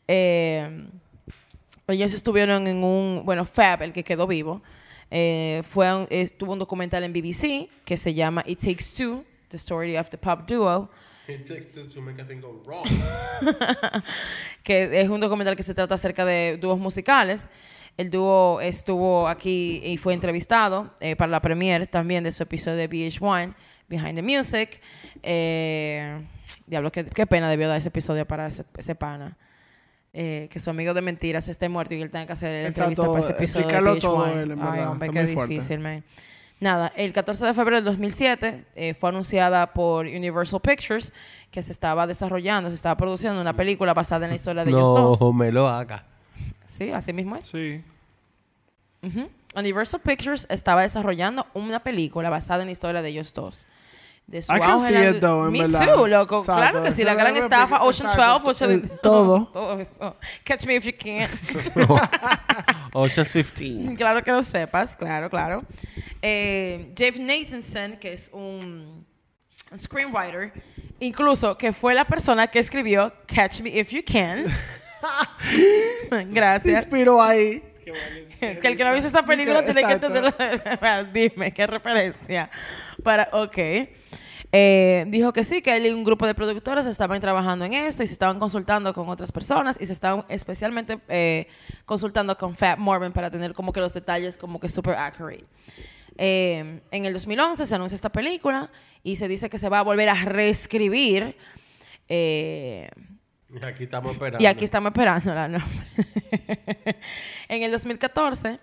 [0.08, 0.88] eh,
[1.86, 4.62] ellos estuvieron en un, bueno, Fab, el que quedó vivo,
[5.10, 9.24] eh, fue un- eh, tuvo un documental en BBC que se llama It Takes Two,
[9.48, 10.88] The Story of the Pop Duo,
[14.62, 17.48] que es un documental que se trata acerca de dúos musicales.
[18.00, 22.78] El dúo estuvo aquí y fue entrevistado eh, para la premiere también de su episodio
[22.78, 23.54] de VH1,
[23.90, 24.80] Behind the Music.
[25.22, 26.18] Eh,
[26.66, 29.36] diablo, qué, qué pena debió dar ese episodio para ese, ese pana.
[30.14, 32.90] Eh, que su amigo de mentiras esté muerto y él tenga que hacer la Exacto,
[32.90, 34.02] entrevista para ese episodio explicarlo de VH1.
[34.02, 36.04] todo él, en Ay, hombre, está qué muy difícil, man.
[36.58, 41.12] Nada, el 14 de febrero del 2007 eh, fue anunciada por Universal Pictures
[41.50, 44.82] que se estaba desarrollando, se estaba produciendo una película basada en la historia de ellos
[44.82, 45.34] No dos.
[45.34, 46.06] me lo haga.
[46.64, 47.46] Sí, así mismo es.
[47.46, 47.82] Sí.
[49.56, 53.66] Universal Pictures estaba desarrollando una película basada en la historia de ellos dos.
[54.26, 55.92] De su I can see it, though, en Me verdad.
[55.92, 56.38] too, loco.
[56.38, 58.90] Exacto, Claro que sí, la gran estafa, Ocean exacto, 12, Ocean...
[59.02, 59.46] todo.
[59.52, 60.16] todo eso.
[60.44, 61.28] Catch me if you can.
[62.92, 63.94] Ocean's 15.
[63.96, 65.64] claro que lo sepas, claro, claro.
[66.22, 69.04] Eh, Dave Nathanson, que es un
[69.76, 70.52] screenwriter,
[71.00, 74.44] incluso que fue la persona que escribió Catch Me If You Can.
[76.08, 76.82] Se Gracias.
[76.84, 77.62] inspiró ahí.
[78.40, 80.34] Que el que no ha visto esa película tiene que entender.
[81.12, 82.50] Dime, ¿qué referencia?
[83.02, 83.58] Para, ok.
[84.52, 88.02] Eh, dijo que sí, que él y un grupo de productores estaban trabajando en esto
[88.02, 91.46] y se estaban consultando con otras personas y se estaban especialmente eh,
[91.84, 95.44] consultando con Fat Morgan para tener como que los detalles como que super accurate.
[96.16, 98.70] Eh, en el 2011 se anuncia esta película
[99.04, 101.36] y se dice que se va a volver a reescribir.
[103.52, 104.42] Y aquí estamos esperando.
[104.42, 105.58] y aquí estamos esperándola, ¿no?
[107.48, 108.58] en el 2014,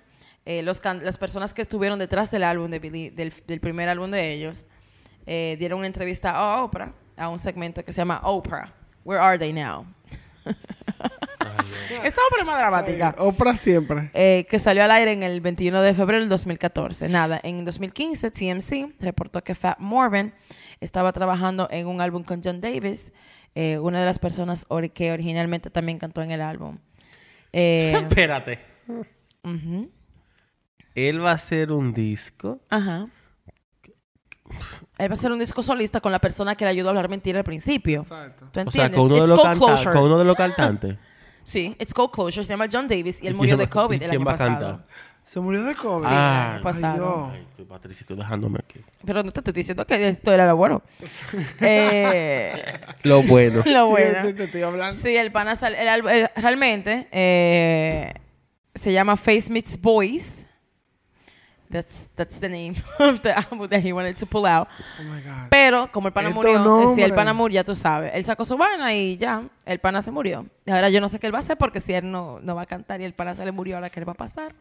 [0.45, 3.89] eh, los can- las personas que estuvieron detrás del álbum, de Billie- del, del primer
[3.89, 4.65] álbum de ellos,
[5.25, 8.73] eh, dieron una entrevista a Oprah, a un segmento que se llama Oprah,
[9.03, 9.85] Where Are They Now?
[12.03, 13.15] Esa obra es más dramática.
[13.17, 14.09] Oprah siempre.
[14.13, 17.09] eh, que salió al aire en el 21 de febrero del 2014.
[17.09, 20.33] Nada, en 2015 TMC reportó que Fat Morvan
[20.81, 23.13] estaba trabajando en un álbum con John Davis,
[23.55, 26.77] eh, una de las personas que originalmente también cantó en el álbum.
[27.53, 28.59] Eh, Espérate.
[30.95, 32.59] Él va a hacer un disco.
[32.69, 33.07] Ajá.
[34.97, 37.09] Él va a hacer un disco solista con la persona que le ayudó a hablar
[37.09, 38.01] mentira al principio.
[38.01, 38.45] Exacto.
[38.51, 38.97] ¿Tú O sea, entiendes?
[38.97, 39.91] con uno, de It's los called canta- Closure.
[39.95, 40.97] con uno de los cantantes.
[41.43, 42.43] Sí, It's Called Closure.
[42.45, 44.37] Se llama John Davis y él ¿Y murió de COVID el quién año va a
[44.37, 44.59] pasado.
[44.77, 44.87] cantar?
[45.27, 46.03] Se murió de COVID.
[46.05, 46.53] Sí, Ah.
[46.53, 47.31] año pasado.
[47.33, 48.79] Ay, tú, Patricia, estoy dejándome aquí.
[49.05, 50.81] Pero no te estoy diciendo que esto era lo bueno.
[51.59, 53.61] eh, Lo bueno.
[53.65, 54.21] lo bueno.
[54.21, 54.95] te, te estoy hablando.
[54.97, 58.13] Sí, el pana sal- el realmente eh,
[58.75, 60.45] se llama Face Meets Boys.
[61.69, 64.69] That's, that's the name of the album that he wanted to pull out.
[65.01, 65.49] Oh my God.
[65.49, 66.61] Pero como el pana Estos murió, eh,
[66.95, 67.13] si el nombres.
[67.15, 68.13] pana murió, ya tú sabes.
[68.15, 70.45] Él sacó su vaina y ya, el pana se murió.
[70.65, 72.55] Y ahora yo no sé qué él va a hacer porque si él no, no
[72.55, 74.55] va a cantar y el pana se le murió, ahora qué le va a pasar.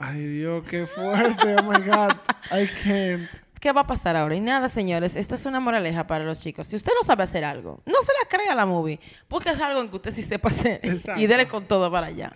[0.00, 1.56] Ay, Dios, qué fuerte.
[1.58, 2.12] Oh my God.
[2.52, 3.28] I can't.
[3.60, 4.36] ¿Qué va a pasar ahora?
[4.36, 6.68] Y nada, señores, esta es una moraleja para los chicos.
[6.68, 9.00] Si usted no sabe hacer algo, no se la crea la movie.
[9.28, 11.20] Busque algo en que usted sí sepa hacer Exacto.
[11.20, 12.32] y dele con todo para allá.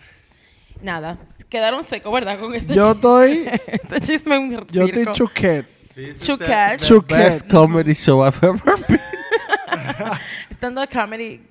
[0.81, 2.37] Nada, quedaron secos, ¿verdad?
[2.39, 3.47] Con este, Yo estoy.
[3.67, 5.13] este chisme en un Yo estoy circo.
[5.13, 5.65] chuquet.
[5.95, 7.07] The Chuquet.
[7.07, 8.99] best comedy show I've ever been.
[10.51, 11.41] Stand-up comedy.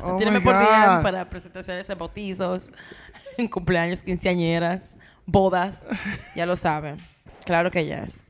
[0.00, 0.54] Oh Tírame my por.
[0.54, 2.72] DM para presentaciones en bautizos,
[3.36, 4.96] en cumpleaños, quinceañeras,
[5.26, 5.82] bodas.
[6.34, 6.96] Ya lo saben.
[7.44, 8.24] Claro que yes.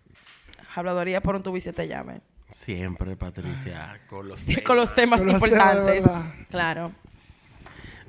[0.75, 2.21] Habladoría por un tubo y se te llame.
[2.51, 4.65] Siempre, Patricia, con los, Sí, temas.
[4.67, 6.05] con los temas Con los temas importantes.
[6.05, 6.23] verdad.
[6.51, 6.93] claro,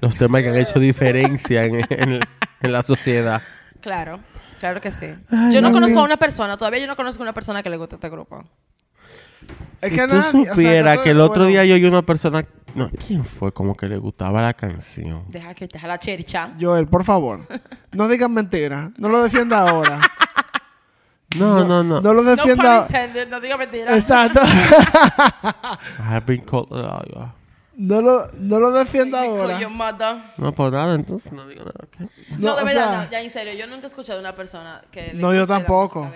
[0.01, 2.19] Los temas que han hecho diferencia en, en-
[2.61, 3.41] en la sociedad.
[3.81, 4.19] claro,
[4.59, 5.07] claro que sí.
[5.29, 5.99] Ay, yo no conozco bien.
[5.99, 8.43] a una persona, todavía yo no conozco a una persona que le guste este grupo.
[9.81, 10.19] Es Si que tú nadie.
[10.41, 12.45] o sea, supieras que el otro bueno, día yo oí una persona...
[12.75, 13.51] No, ¿quién fue?
[13.51, 15.25] Como que le gustaba la canción.
[15.29, 16.53] Deja que te la chercha.
[16.59, 17.45] Joel, por favor.
[17.91, 18.89] No digas mentiras.
[18.97, 19.99] No lo defienda ahora.
[21.37, 21.99] No, no, no.
[22.01, 22.85] No lo No defienda.
[22.87, 23.95] intended, no diga mentira.
[23.95, 24.39] Exacto.
[24.43, 26.67] I have been called...
[26.71, 27.33] Ah.
[27.75, 29.59] No lo, no lo defienda ahora.
[30.37, 31.87] No, por nada, entonces no digo nada.
[31.97, 34.21] No, No, de o verdad, sea- no, ya en serio, yo nunca he escuchado a
[34.21, 36.11] una persona que le No, yo tampoco.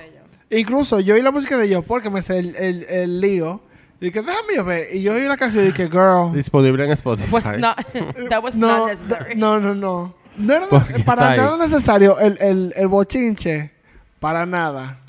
[0.52, 3.62] Incluso yo oí la música de ellos porque me sé el, el, el lío.
[4.00, 4.96] Y que déjame yo ver.
[4.96, 6.32] Y yo oí la canción y dije, girl.
[6.34, 7.32] Disponible en Spotify.
[7.34, 7.78] Was not,
[8.30, 9.36] that was No, not necessary.
[9.36, 10.14] no, no, no.
[10.38, 11.38] No era Porque para ahí.
[11.40, 13.72] nada necesario el, el, el bochinche.
[14.20, 15.00] Para nada.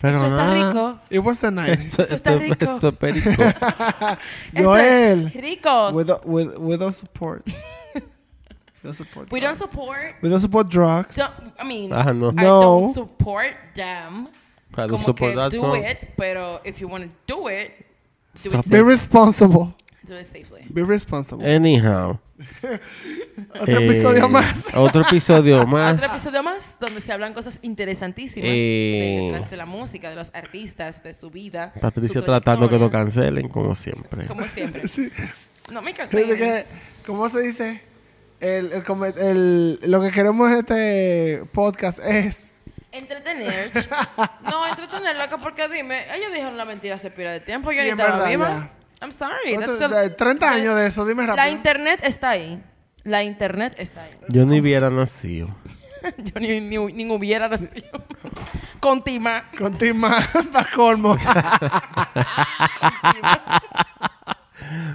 [0.00, 0.98] Pero Esto está rico.
[1.10, 1.86] It was the nice.
[1.86, 2.56] Esto, Esto está rico.
[2.58, 3.30] esto es perico.
[4.56, 5.26] Joel.
[5.26, 5.90] Esto es rico.
[5.92, 7.44] With, with, with the support.
[8.82, 9.70] The support We don't drugs.
[9.70, 10.14] support.
[10.22, 11.16] We don't support drugs.
[11.16, 12.28] don't- I mean, Ah, no.
[12.28, 12.60] I No.
[12.60, 14.28] don't support them.
[14.72, 15.76] I don't Como que that do song.
[15.84, 17.70] it, pero if you want to do it,
[18.34, 19.74] do Stop it, Be responsible.
[20.02, 20.62] do it safely.
[20.68, 21.46] Be responsible.
[21.50, 22.18] Anyhow.
[23.60, 24.68] Otro Eh, episodio más.
[24.74, 26.04] Otro episodio Otro más.
[26.04, 29.18] episodio más donde se hablan cosas interesantísimas Eh.
[29.20, 31.72] de, detrás de la música, de los artistas, de su vida.
[31.80, 34.26] Patricia su tratando que no trayectoria, cancelen, como siempre.
[34.26, 34.86] Como siempre.
[34.88, 35.08] Sí.
[35.72, 36.36] No me cancelen.
[36.36, 36.64] que-
[37.06, 37.80] ¿Cómo se dice?
[38.40, 38.82] El, el,
[39.18, 42.52] el- lo que queremos en este podcast es...
[42.96, 43.70] Entretener.
[44.50, 47.84] no, entretener, loca, porque dime, ellos dijeron la mentira hace pila de tiempo, yo Sí,
[47.84, 48.48] ni en estaba verdad, viva.
[48.48, 48.70] ya.
[49.02, 49.54] I'm sorry.
[49.54, 51.44] ¿Cuánto- that's the- de- 30 años de eso, dime rápido.
[51.44, 52.62] La internet está ahí.
[53.04, 54.10] La internet está ahí.
[54.28, 55.48] Yo ni hubiera nacido.
[56.18, 58.04] Yo ni, ni, ni hubiera nacido.
[58.80, 59.44] Con Tima.
[59.58, 61.16] Con Tim para colmo.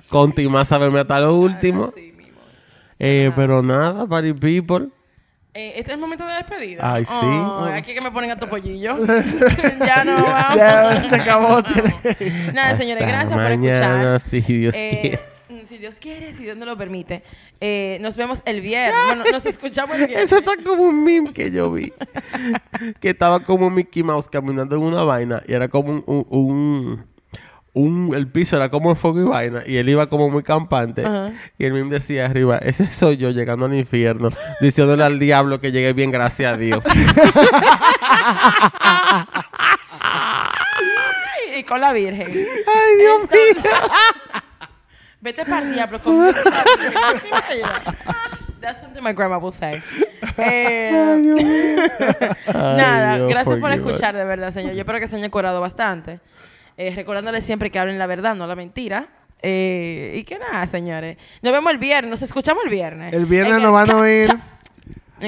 [0.09, 1.93] Conti más saberme hasta lo último.
[2.99, 4.89] Eh, pero nada, party people.
[5.53, 6.93] Eh, este es el momento de despedida.
[6.93, 7.13] Ay, sí.
[7.73, 8.95] Aquí que me ponen a tu pollillo.
[9.85, 10.55] ya no vamos.
[10.57, 11.61] ya se acabó.
[12.53, 14.41] Nada, señores, gracias por mañana, escuchar.
[14.41, 14.99] si Dios Eh,
[15.49, 15.65] quiere.
[15.65, 17.21] si Dios quiere, si Dios nos lo permite.
[17.59, 18.95] Eh, nos vemos el viernes.
[19.07, 20.23] Bueno, nos escuchamos el viernes.
[20.31, 21.91] Eso está como un meme que yo vi.
[23.01, 27.10] que estaba como Mickey Mouse caminando en una vaina y era como un, un, un-
[27.73, 31.31] un- el piso era como fuego y vaina y él iba como muy campante Ajá.
[31.57, 35.71] y el meme decía arriba ese soy yo llegando al infierno diciéndole al diablo que
[35.71, 36.81] llegue bien gracias a Dios
[39.99, 42.27] Ay, y con la Virgen.
[42.27, 43.71] ay Dios Entonces,
[45.21, 46.33] Vete para el diablo con
[48.59, 49.81] That's something my grandma will say.
[50.37, 50.91] Eh,
[52.53, 54.19] Nada, Dios, gracias por escuchar, us.
[54.19, 54.73] de verdad, señor.
[54.73, 56.19] Yo espero que se haya curado bastante.
[56.81, 59.07] Eh, recordándole siempre que hablen la verdad, no la mentira.
[59.43, 61.17] Eh, y que nada, señores.
[61.41, 63.13] Nos vemos el viernes, nos escuchamos el viernes.
[63.13, 64.25] El viernes nos van a oír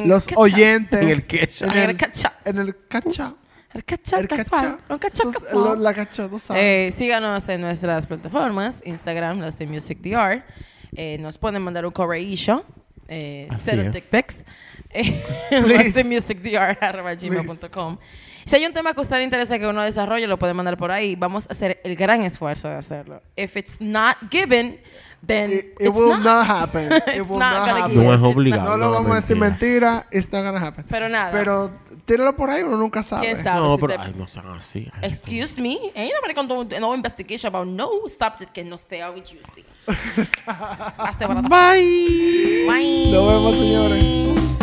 [0.07, 1.01] los oyentes.
[1.01, 1.69] En el catch-up.
[1.75, 2.31] En el catch-up.
[2.45, 3.37] En el catch-up.
[3.73, 4.19] El catch-up
[4.89, 5.35] El catch-up.
[5.53, 6.61] Un lo- La catch-up, tú sabes.
[6.63, 10.43] Eh, síganos en nuestras plataformas, Instagram, las de Music DR.
[10.95, 12.63] Eh, nos pueden mandar un correillo
[13.07, 13.91] eh, cero es.
[13.93, 14.43] dick pics.
[14.95, 15.21] Eh,
[15.63, 16.03] Please.
[18.45, 20.77] Si hay un tema que a usted le interesa que uno desarrolle, lo puede mandar
[20.77, 21.15] por ahí.
[21.15, 23.21] Vamos a hacer el gran esfuerzo de hacerlo.
[23.35, 24.79] If it's not given,
[25.25, 26.23] then It, it it's will not.
[26.23, 26.91] not, happen.
[27.15, 27.95] It will not not happen.
[27.95, 28.69] No es It's not- obligado.
[28.71, 30.05] No lo vamos a decir mentira.
[30.11, 30.85] It's not gonna happen.
[30.89, 31.31] Pero nada.
[31.31, 31.71] Pero
[32.05, 33.27] tíralo por ahí, uno nunca sabe.
[33.27, 33.61] ¿Quién sabe?
[33.61, 34.89] No, si pero te- ay, no sean así.
[35.01, 39.09] Ay, Excuse me, ain't nobody gonna do no investigation about no subject que no sea
[39.11, 39.63] juicy.
[40.45, 41.41] Hasta ahora.
[41.41, 42.65] Bye.
[42.67, 43.11] Bye.
[43.11, 44.62] Nos vemos, señores.